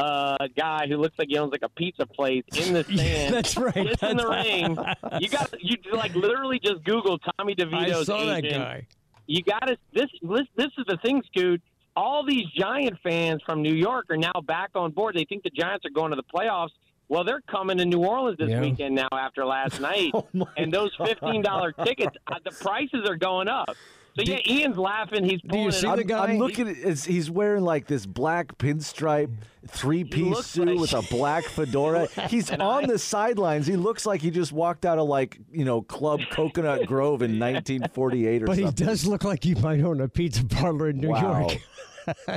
uh, 0.00 0.36
guy 0.56 0.86
who 0.88 0.96
looks 0.96 1.18
like 1.18 1.28
he 1.28 1.36
owns 1.38 1.52
like 1.52 1.62
a 1.62 1.68
pizza 1.68 2.06
place 2.06 2.44
in 2.56 2.72
the 2.74 2.84
sand. 2.84 2.98
yeah, 2.98 3.30
that's 3.30 3.56
right. 3.56 3.86
Just 3.88 4.02
in 4.02 4.16
the 4.16 4.28
ring. 4.28 4.78
You 5.20 5.28
got 5.28 5.52
you 5.62 5.76
like 5.92 6.14
literally 6.14 6.58
just 6.60 6.84
Google 6.84 7.18
Tommy 7.38 7.54
DeVito's 7.54 8.08
I 8.08 8.14
saw 8.16 8.20
agent. 8.34 8.52
that 8.54 8.58
guy. 8.58 8.86
You 9.26 9.42
got 9.42 9.60
to 9.66 9.76
this, 9.92 10.06
this. 10.22 10.46
This 10.56 10.68
is 10.78 10.84
the 10.86 10.96
thing, 10.98 11.22
Scoot. 11.26 11.60
All 11.96 12.24
these 12.24 12.46
Giant 12.56 12.96
fans 13.02 13.42
from 13.44 13.60
New 13.60 13.74
York 13.74 14.06
are 14.10 14.16
now 14.16 14.40
back 14.46 14.70
on 14.76 14.92
board. 14.92 15.16
They 15.16 15.24
think 15.24 15.42
the 15.42 15.50
Giants 15.50 15.84
are 15.84 15.90
going 15.90 16.10
to 16.10 16.16
the 16.16 16.22
playoffs. 16.22 16.70
Well, 17.08 17.24
they're 17.24 17.40
coming 17.50 17.78
to 17.78 17.84
New 17.84 18.04
Orleans 18.04 18.38
this 18.38 18.50
Yeah. 18.50 18.60
weekend 18.60 18.94
now 18.94 19.08
after 19.12 19.44
last 19.44 19.80
night, 19.90 20.12
Oh, 20.14 20.28
and 20.56 20.72
those 20.72 20.90
fifteen 21.04 21.42
dollar 21.42 21.72
tickets, 21.72 22.16
uh, 22.26 22.36
the 22.44 22.52
prices 22.52 23.08
are 23.08 23.16
going 23.16 23.48
up. 23.48 23.74
So 24.18 24.24
yeah, 24.32 24.38
Ian's 24.46 24.76
laughing. 24.76 25.22
He's 25.24 25.40
you 25.44 25.48
pulling 25.48 25.70
see 25.70 25.86
it 25.86 25.96
the 25.96 26.02
up. 26.02 26.06
guy? 26.08 26.24
I'm 26.32 26.38
looking 26.38 26.68
at 26.68 26.76
it's, 26.76 27.04
he's 27.04 27.30
wearing 27.30 27.62
like 27.62 27.86
this 27.86 28.04
black 28.04 28.58
pinstripe 28.58 29.30
three 29.68 30.02
piece 30.02 30.44
suit 30.46 30.66
like- 30.66 30.78
with 30.78 30.92
a 30.92 31.02
black 31.10 31.44
fedora. 31.44 32.08
He's 32.28 32.50
on 32.50 32.84
I- 32.84 32.86
the 32.86 32.98
sidelines. 32.98 33.66
He 33.66 33.76
looks 33.76 34.06
like 34.06 34.20
he 34.20 34.30
just 34.30 34.50
walked 34.52 34.84
out 34.84 34.98
of 34.98 35.06
like, 35.08 35.38
you 35.52 35.64
know, 35.64 35.82
Club 35.82 36.20
Coconut 36.30 36.86
Grove 36.86 37.22
in 37.22 37.32
1948 37.38 38.42
or 38.42 38.46
But 38.46 38.58
he 38.58 38.70
does 38.72 39.06
look 39.06 39.22
like 39.24 39.44
he 39.44 39.54
might 39.54 39.80
own 39.82 40.00
a 40.00 40.08
pizza 40.08 40.44
parlor 40.44 40.88
in 40.90 40.98
New 40.98 41.10
Wow. 41.10 41.48
York. 41.48 41.58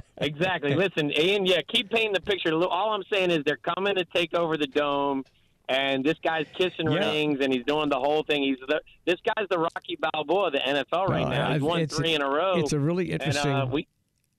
Exactly. 0.17 0.75
Listen, 0.75 1.11
Ian, 1.17 1.45
yeah, 1.45 1.61
keep 1.67 1.89
painting 1.89 2.11
the 2.11 2.19
picture. 2.19 2.53
All 2.53 2.91
I'm 2.91 3.03
saying 3.11 3.31
is 3.31 3.39
they're 3.45 3.55
coming 3.75 3.95
to 3.95 4.03
take 4.03 4.33
over 4.33 4.57
the 4.57 4.67
dome, 4.67 5.23
and 5.71 6.03
this 6.03 6.17
guy's 6.23 6.45
kissing 6.57 6.91
Yeah. 6.91 6.99
rings, 6.99 7.39
and 7.41 7.53
he's 7.53 7.63
doing 7.65 7.89
the 7.89 7.99
whole 7.99 8.23
thing. 8.23 8.43
He's 8.43 8.57
the, 8.67 8.81
this 9.05 9.19
guy's 9.25 9.47
the 9.49 9.57
Rocky 9.59 9.97
Balboa 10.13 10.47
of 10.47 10.53
the 10.53 10.59
NFL 10.59 11.07
right 11.07 11.23
No, 11.23 11.29
now. 11.29 11.47
He's 11.47 11.55
I've- 11.55 11.63
won 11.65 11.87
three 11.87 12.13
in 12.13 12.21
a 12.21 12.29
row. 12.29 12.55
It's 12.57 12.73
a 12.73 12.79
really 12.79 13.11
and, 13.11 13.21
interesting. 13.21 13.51
uh, 13.51 13.65
we, 13.65 13.87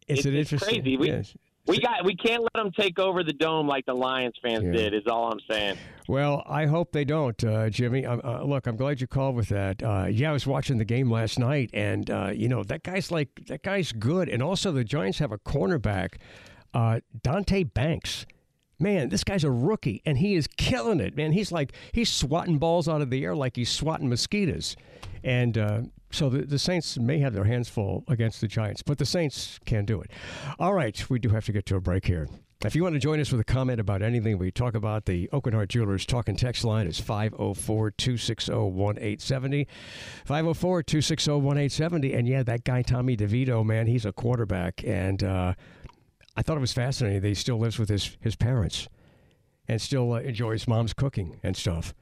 it's, 0.08 0.20
it's- 0.20 0.24
an 0.26 0.34
it's 0.36 0.52
interesting. 0.52 0.82
crazy. 0.82 0.96
We- 0.96 1.08
yes. 1.08 1.34
We 1.64 1.78
got 1.78 2.04
we 2.04 2.16
can't 2.16 2.42
let 2.42 2.54
them 2.54 2.72
take 2.72 2.98
over 2.98 3.22
the 3.22 3.32
dome 3.32 3.68
like 3.68 3.86
the 3.86 3.94
Lions 3.94 4.34
fans 4.42 4.64
Yeah. 4.64 4.72
did. 4.72 4.94
Is 4.94 5.04
all 5.06 5.30
I'm 5.30 5.38
saying. 5.48 5.76
Well, 6.08 6.42
I 6.44 6.66
hope 6.66 6.90
they 6.90 7.04
don't, 7.04 7.42
uh, 7.44 7.70
Jimmy. 7.70 8.04
Uh, 8.04 8.42
look, 8.42 8.66
I'm 8.66 8.74
glad 8.74 9.00
you 9.00 9.06
called 9.06 9.36
with 9.36 9.48
that. 9.50 9.80
Uh, 9.80 10.06
yeah, 10.10 10.30
I 10.30 10.32
was 10.32 10.44
watching 10.44 10.78
the 10.78 10.84
game 10.84 11.08
last 11.08 11.38
night, 11.38 11.70
and 11.72 12.10
uh, 12.10 12.32
you 12.34 12.48
know 12.48 12.64
that 12.64 12.82
guy's 12.82 13.12
like 13.12 13.28
that 13.46 13.62
guy's 13.62 13.92
good, 13.92 14.28
and 14.28 14.42
also 14.42 14.72
the 14.72 14.82
Giants 14.82 15.20
have 15.20 15.30
a 15.30 15.38
cornerback, 15.38 16.14
uh, 16.74 16.98
Deonte 17.22 17.72
Banks. 17.72 18.26
Man, 18.78 19.08
this 19.10 19.24
guy's 19.24 19.44
a 19.44 19.50
rookie, 19.50 20.02
and 20.04 20.18
he 20.18 20.34
is 20.34 20.48
killing 20.56 21.00
it. 21.00 21.16
Man, 21.16 21.32
he's 21.32 21.52
like 21.52 21.72
he's 21.92 22.10
swatting 22.10 22.58
balls 22.58 22.88
out 22.88 23.00
of 23.00 23.10
the 23.10 23.24
air 23.24 23.34
like 23.34 23.56
he's 23.56 23.70
swatting 23.70 24.08
mosquitoes, 24.08 24.76
and. 25.22 25.58
Uh, 25.58 25.80
so 26.14 26.28
the, 26.28 26.42
the 26.42 26.58
Saints 26.58 26.98
may 26.98 27.20
have 27.20 27.32
their 27.32 27.44
hands 27.44 27.70
full 27.70 28.04
against 28.06 28.42
the 28.42 28.46
Giants, 28.46 28.82
but 28.82 28.98
the 28.98 29.06
Saints 29.06 29.58
can 29.64 29.86
do 29.86 29.98
it. 30.02 30.10
All 30.58 30.74
right, 30.74 31.08
we 31.08 31.18
do 31.18 31.30
have 31.30 31.46
to 31.46 31.52
get 31.52 31.64
to 31.66 31.76
a 31.76 31.80
break 31.80 32.04
here. 32.04 32.28
If 32.64 32.76
you 32.76 32.84
want 32.84 32.94
to 32.94 33.00
join 33.00 33.18
us 33.18 33.32
with 33.32 33.40
a 33.40 33.44
comment 33.44 33.80
about 33.80 34.02
anything 34.02 34.38
we 34.38 34.52
talk 34.52 34.76
about, 34.76 35.06
the 35.06 35.28
Aucoin 35.32 35.52
Hart 35.52 35.68
Jewelers 35.68 36.06
talk 36.06 36.28
and 36.28 36.38
text 36.38 36.62
line 36.62 36.86
is 36.86 37.00
504 37.00 37.90
260 37.90 38.52
1870. 38.52 39.66
504 40.24 40.82
260 40.84 41.30
1870. 41.32 42.12
And 42.12 42.28
yeah, 42.28 42.44
that 42.44 42.62
guy, 42.62 42.82
Tommy 42.82 43.16
DeVito, 43.16 43.66
man, 43.66 43.88
he's 43.88 44.06
a 44.06 44.12
quarterback. 44.12 44.84
And 44.84 45.24
uh, 45.24 45.54
I 46.36 46.42
thought 46.42 46.56
it 46.56 46.60
was 46.60 46.72
fascinating 46.72 47.20
that 47.20 47.28
he 47.28 47.34
still 47.34 47.58
lives 47.58 47.78
with 47.78 47.88
his, 47.88 48.16
his 48.20 48.36
parents 48.36 48.88
and 49.68 49.80
still 49.80 50.12
uh, 50.12 50.20
enjoys 50.20 50.66
mom's 50.66 50.92
cooking 50.92 51.38
and 51.42 51.56
stuff. 51.56 51.94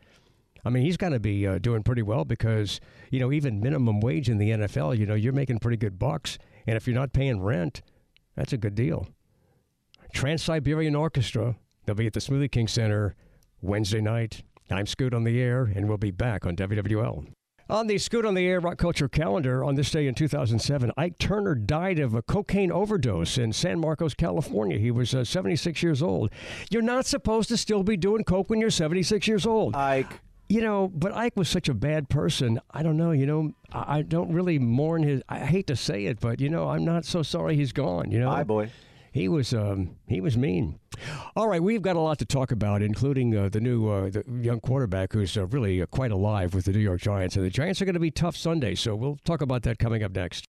I 0.65 0.71
mean, 0.71 0.85
he's 0.85 0.97
got 0.97 1.11
to 1.11 1.21
be 1.21 1.47
uh, 1.47 1.59
doing 1.59 1.83
pretty 1.83 2.03
well 2.03 2.25
because, 2.25 2.81
you 3.11 3.19
know, 3.19 3.33
even 3.33 3.61
minimum 3.61 4.01
wage 4.01 4.29
in 4.29 4.39
the 4.39 4.51
NFL, 4.51 4.99
you 4.99 5.07
know, 5.07 5.15
you're 5.15 5.33
making 5.33 5.59
pretty 5.59 5.79
good 5.79 5.99
bucks. 5.99 6.39
And 6.67 6.77
if 6.77 6.87
you're 6.87 6.95
not 6.95 7.13
paying 7.13 7.41
rent, 7.41 7.83
that's 8.37 8.53
a 8.53 8.59
good 8.59 8.75
deal. 8.75 9.09
Trans 10.13 10.43
Siberian 10.43 10.95
Orchestra. 10.95 11.57
They'll 11.87 11.95
be 11.95 12.07
at 12.07 12.13
the 12.13 12.21
Smoothie 12.21 12.51
King 12.51 12.69
Center 12.69 13.15
Wednesday 13.63 14.01
night. 14.01 14.43
I'm 14.71 14.87
Scoot 14.87 15.15
on 15.15 15.25
the 15.25 15.41
air, 15.41 15.65
and 15.65 15.89
we'll 15.89 15.99
be 15.99 16.11
back 16.13 16.47
on 16.47 16.57
WWL. 16.57 17.27
On 17.71 17.87
the 17.87 17.99
Scoot 17.99 18.27
on 18.27 18.35
the 18.35 18.49
Air 18.49 18.59
Rock 18.59 18.79
Culture 18.79 19.09
calendar, 19.09 19.63
on 19.63 19.77
this 19.77 19.93
day 19.93 20.09
in 20.09 20.15
2007, 20.17 20.91
Ike 20.97 21.19
Turner 21.19 21.55
died 21.55 22.01
of 22.01 22.15
a 22.15 22.23
cocaine 22.23 22.73
overdose 22.73 23.39
in 23.39 23.53
San 23.53 23.79
Marcos, 23.79 24.13
California. 24.13 24.77
He 24.77 24.91
was 24.91 25.15
uh, 25.15 25.23
76 25.23 25.81
years 25.81 26.03
old. 26.03 26.33
You're 26.69 26.83
not 26.83 27.07
supposed 27.07 27.49
to 27.51 27.57
still 27.57 27.85
be 27.85 27.97
doing 27.97 28.25
coke 28.25 28.51
when 28.51 28.61
you're 28.61 28.71
76 28.71 29.29
years 29.29 29.47
old. 29.47 29.77
Ike. 29.77 30.21
You 30.49 30.63
know, 30.63 30.89
but 30.93 31.13
Ike 31.13 31.37
was 31.37 31.49
such 31.49 31.69
a 31.69 31.75
bad 31.75 32.09
person. 32.09 32.59
I 32.73 32.83
don't 32.83 32.97
know. 32.97 33.13
You 33.13 33.27
know, 33.27 33.53
I, 33.73 33.99
I 33.99 34.03
don't 34.03 34.33
really 34.33 34.59
mourn 34.59 35.05
his. 35.05 35.23
I 35.29 35.39
hate 35.39 35.69
to 35.69 35.77
say 35.77 36.07
it, 36.07 36.19
but 36.19 36.41
you 36.41 36.49
know, 36.49 36.71
I'm 36.71 36.85
not 36.85 37.05
so 37.05 37.23
sorry 37.23 37.55
he's 37.55 37.73
gone. 37.73 38.11
You 38.11 38.19
know, 38.19 38.31
Hi, 38.31 38.43
boy. 38.43 38.71
He 39.13 39.29
was 39.29 39.53
um, 39.53 39.97
he 40.07 40.21
was 40.21 40.37
mean. 40.37 40.79
All 41.35 41.49
right, 41.49 41.63
we've 41.63 41.83
got 41.83 41.97
a 41.97 42.01
lot 42.01 42.19
to 42.19 42.25
talk 42.25 42.53
about, 42.53 42.83
including 42.83 43.37
uh, 43.37 43.49
the 43.49 43.61
new 43.61 43.89
uh, 43.89 44.11
the 44.11 44.25
young 44.41 44.61
quarterback 44.61 45.13
who's 45.13 45.37
uh, 45.37 45.47
really 45.47 45.83
uh, 45.83 45.87
quite 45.87 46.13
alive 46.13 46.55
with 46.55 46.67
the 46.67 46.73
New 46.73 46.79
York 46.81 47.01
Giants, 47.01 47.37
and 47.37 47.45
the 47.45 47.51
Giants 47.51 47.81
are 47.83 47.85
going 47.85 47.95
to 47.95 48.01
be 48.01 48.11
tough 48.11 48.37
Sunday. 48.37 48.75
So 48.75 48.95
we'll 48.95 49.19
talk 49.25 49.41
about 49.41 49.63
that 49.63 49.79
coming 49.79 50.03
up 50.03 50.13
next. 50.13 50.45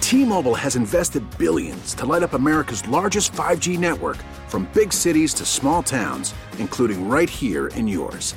T-Mobile 0.00 0.54
has 0.54 0.76
invested 0.76 1.24
billions 1.36 1.92
to 1.94 2.06
light 2.06 2.22
up 2.22 2.34
America's 2.34 2.86
largest 2.86 3.32
5G 3.32 3.76
network 3.76 4.18
from 4.46 4.68
big 4.72 4.92
cities 4.92 5.34
to 5.34 5.44
small 5.44 5.82
towns, 5.82 6.32
including 6.58 7.08
right 7.08 7.28
here 7.28 7.66
in 7.68 7.88
yours. 7.88 8.36